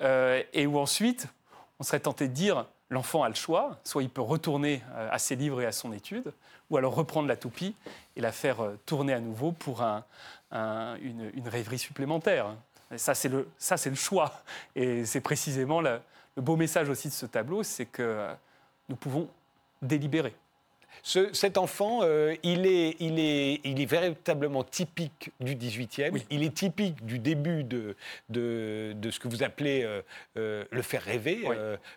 [0.02, 1.28] et où ensuite,
[1.80, 5.20] on serait tenté de dire l'enfant a le choix, soit il peut retourner euh, à
[5.20, 6.34] ses livres et à son étude,
[6.70, 7.76] ou alors reprendre la toupie
[8.16, 9.84] et la faire euh, tourner à nouveau pour
[10.52, 12.56] une, rêverie supplémentaire.
[12.98, 13.48] Ça, c'est le,
[13.86, 14.44] le, choix.
[14.76, 16.00] Et c'est précisément le
[16.38, 18.34] beau message aussi de ce tableau, c'est que euh,
[18.88, 19.30] nous pouvons
[19.82, 20.36] délibérer
[21.02, 26.22] cet enfant, euh, il, est, il, est, il est véritablement typique du 18e.
[26.30, 27.96] Il est typique du début de,
[28.30, 30.02] de, de ce que vous appelez euh,
[30.38, 31.44] euh, le faire rêver.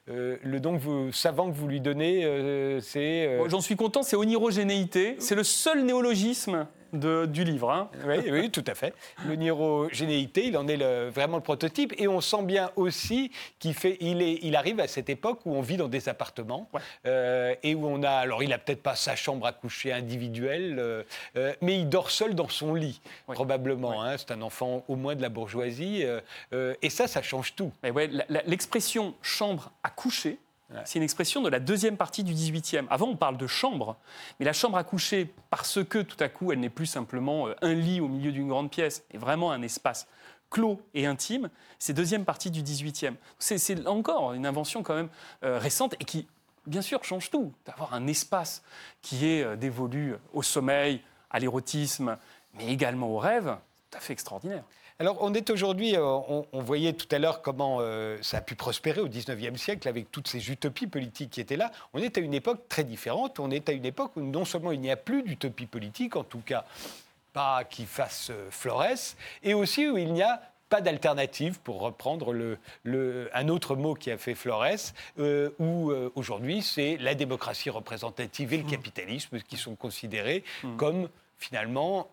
[0.06, 3.40] le don vous, savant que vous lui donnez, c'est.
[3.48, 5.16] J'en suis content, c'est onirogénéité.
[5.18, 7.70] C'est le seul néologisme du livre.
[7.70, 7.88] Hein.
[8.06, 8.94] Oui, oui, tout à fait.
[9.26, 11.94] Le nirogénéité, il en est le, vraiment le prototype.
[11.98, 15.54] Et on sent bien aussi qu'il fait, il, est, il arrive à cette époque où
[15.54, 16.68] on vit dans des appartements
[17.06, 20.76] euh, et où on a, alors il n'a peut-être pas sa chambre à coucher individuelle,
[20.78, 21.02] euh,
[21.36, 24.02] euh, mais il dort seul dans son lit, probablement.
[24.02, 24.16] Hein.
[24.18, 26.04] C'est un enfant au moins de la bourgeoisie.
[26.52, 27.72] et ça, ça change tout.
[27.82, 28.10] Mais ouais,
[28.46, 30.38] l'expression chambre à coucher,
[30.84, 32.86] c'est une expression de la deuxième partie du XVIIIe.
[32.90, 33.96] Avant, on parle de chambre,
[34.38, 37.54] mais la chambre à coucher, parce que tout à coup, elle n'est plus simplement euh,
[37.62, 40.06] un lit au milieu d'une grande pièce, mais vraiment un espace
[40.50, 41.48] clos et intime,
[41.78, 43.14] c'est deuxième partie du XVIIIe.
[43.38, 45.08] C'est encore une invention quand même
[45.44, 46.28] euh, récente et qui,
[46.66, 47.52] bien sûr, change tout.
[47.64, 48.62] D'avoir un espace
[49.00, 51.00] qui est euh, dévolu au sommeil,
[51.30, 52.18] à l'érotisme,
[52.54, 53.56] mais également au rêve,
[53.90, 54.64] tout à fait extraordinaire.
[55.02, 58.54] Alors, on est aujourd'hui, euh, on, voyait tout à l'heure comment euh, ça a pu
[58.54, 61.72] prospérer au 19e siècle avec toutes ces utopies politiques qui étaient là.
[61.92, 63.40] On est à une époque très différente.
[63.40, 66.22] On est à une époque où non seulement il n'y a plus d'utopie politique, en
[66.22, 66.64] tout cas
[67.32, 72.32] pas qui fasse euh, Flores, et aussi où il n'y a pas d'alternative, pour reprendre
[72.32, 74.92] le, un autre mot qui a fait Flores,
[75.58, 78.70] où aujourd'hui c'est la démocratie représentative et le mmh.
[78.70, 80.76] capitalisme qui sont considérés mmh.
[80.76, 82.08] comme finalement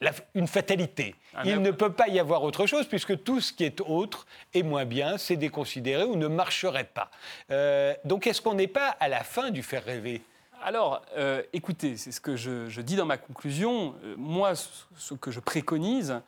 [0.00, 1.14] bah, une fatalité.
[1.44, 4.62] Il ne peut pas y avoir autre chose, puisque tout ce qui est autre est
[4.62, 7.10] moins bien, c'est déconsidéré ou ne marcherait pas.
[7.50, 10.22] Euh, donc est-ce qu'on n'est pas à la fin du faire rêver?
[10.62, 13.94] Alors, euh, écoutez, c'est ce que je, dis dans ma conclusion.
[14.04, 16.20] Euh, moi, ce que je préconise,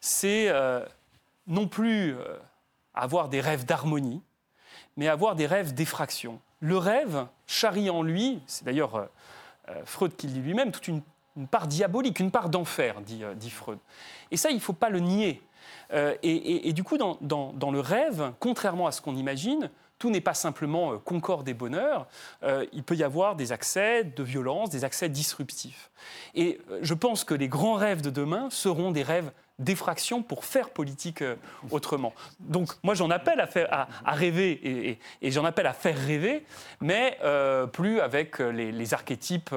[0.00, 0.52] c'est
[1.46, 2.16] non plus
[2.94, 4.22] avoir des rêves d'harmonie,
[4.96, 6.40] mais avoir des rêves d'effraction.
[6.60, 9.08] Le rêve charrie en lui, c'est d'ailleurs
[9.84, 11.02] Freud qui le dit lui-même, toute une
[11.36, 13.78] une part diabolique, une part d'enfer, dit, euh, Freud.
[14.30, 15.42] Et ça, il ne faut pas le nier.
[15.92, 20.20] Euh, et, du coup, dans, dans, le rêve, contrairement à ce qu'on imagine, tout n'est
[20.20, 22.06] pas simplement euh, concorde et bonheur,
[22.72, 25.90] il peut y avoir des accès de violence, des accès disruptifs.
[26.34, 30.70] Et je pense que les grands rêves de demain seront des rêves d'effraction pour faire
[30.70, 31.36] politique euh,
[31.70, 32.12] autrement.
[32.40, 36.44] Donc moi j'en appelle à, faire, à, rêver et, j'en appelle à faire rêver,
[36.80, 39.52] mais euh, plus avec euh, les, archétypes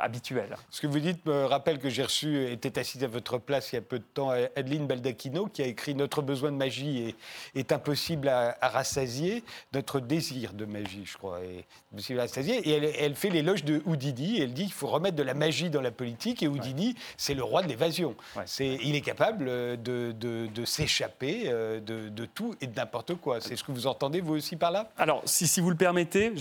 [0.00, 0.56] habituels.
[0.70, 3.76] Ce que vous dites me rappelle que j'ai reçu, était assise à votre place il
[3.76, 7.14] y a peu de temps, Adeline Baldacchino, qui a écrit Notre besoin de magie
[7.54, 12.68] est, est impossible à, rassasier, notre désir de magie, je crois, est impossible à rassasier.
[12.68, 15.80] Et elle, fait l'éloge de Houdini, elle dit qu'il faut remettre de la magie dans
[15.80, 18.16] la politique, et Houdini, c'est le roi de l'évasion.
[18.46, 23.40] C'est, il est capable de, s'échapper euh, de, tout et de n'importe quoi.
[23.40, 24.90] C'est ce que vous entendez, vous aussi, par là?
[24.96, 26.32] Alors, si, si, vous le permettez,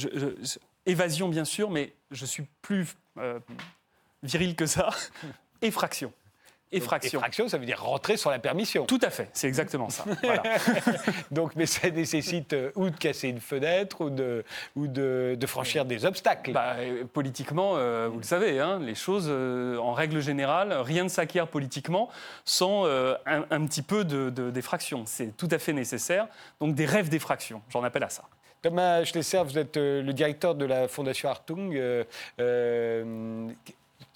[0.86, 3.40] évasion, bien sûr, mais je suis plus euh,
[4.24, 4.90] viril que ça.
[5.62, 6.12] Effraction.
[6.76, 7.20] Effraction.
[7.20, 8.86] Effraction, ça veut dire rentrer sur la permission.
[8.86, 10.06] Tout à fait, c'est exactement ça.
[11.32, 14.44] Donc, mais ça nécessite euh, ou de casser une fenêtre ou de,
[14.76, 16.52] ou de, franchir des obstacles.
[16.52, 16.76] Bah,
[17.14, 21.48] politiquement, euh, vous le savez, hein, les choses, euh, en règle générale, rien ne s'acquiert
[21.48, 22.10] politiquement
[22.46, 25.04] sans un, petit peu d'effraction.
[25.06, 26.28] c'est tout à fait nécessaire.
[26.60, 28.24] Donc des rêves d'effraction, j'en appelle à ça.
[28.62, 31.78] Thomas Schlesser, vous êtes le directeur de la Fondation Hartung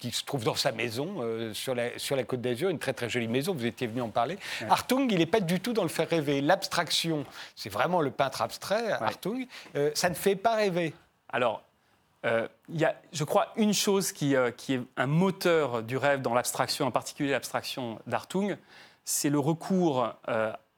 [0.00, 2.94] qui se trouve dans sa maison euh, sur, la, sur la Côte d'Azur, une très
[2.94, 4.38] très jolie maison, vous étiez venu en parler.
[4.68, 6.40] Hartung, il n'est pas du tout dans le faire rêver.
[6.40, 7.24] L'abstraction,
[7.54, 9.46] c'est vraiment le peintre abstrait, Hartung,
[9.76, 10.94] euh, ça ne fait pas rêver.
[11.28, 11.62] Alors,
[12.24, 16.22] euh, il y a, je crois, une chose qui, qui est un moteur du rêve
[16.22, 18.56] dans l'abstraction, en particulier l'abstraction d'Hartung,
[19.04, 20.14] c'est le recours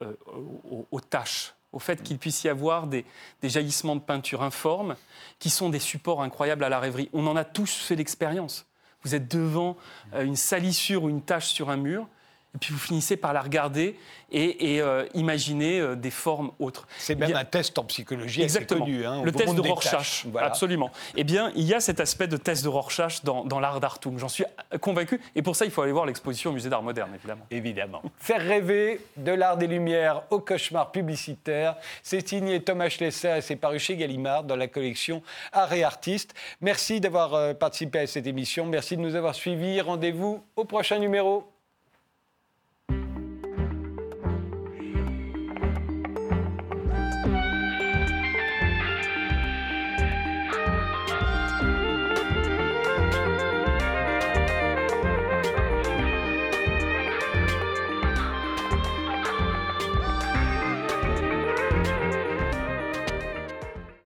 [0.01, 3.05] aux, aux, tâches au fait qu'il puisse y avoir des,
[3.41, 4.95] des, jaillissements de peinture informes
[5.39, 7.09] qui sont des supports incroyables à la rêverie.
[7.13, 8.65] On en a tous fait l'expérience.
[9.03, 9.77] Vous êtes devant
[10.13, 12.07] euh, une salissure ou une tache sur un mur,
[12.55, 13.97] et puis vous finissez par la regarder
[14.31, 16.87] et, euh, imaginer euh, des formes autres.
[16.97, 18.85] C'est même un test en psychologie Exactement.
[18.85, 19.05] connu.
[19.05, 20.91] Hein, le test de Rorschach, absolument.
[21.15, 24.17] Eh bien, il y a cet aspect de test de Rorschach dans, dans l'art d'Artung.
[24.17, 24.45] J'en suis
[24.81, 25.21] convaincu.
[25.35, 27.45] Et pour ça, il faut aller voir l'exposition au Musée d'Art Moderne, évidemment.
[27.51, 28.01] Évidemment.
[28.17, 31.75] Faire rêver de l'art des Lumières au cauchemar publicitaire.
[32.01, 36.33] C'est signé Thomas Schlesser et c'est paru chez Gallimard dans la collection Art et Artistes.
[36.61, 38.65] Merci d'avoir euh, participé à cette émission.
[38.65, 39.81] Merci de nous avoir suivis.
[39.81, 41.52] Rendez-vous au prochain numéro.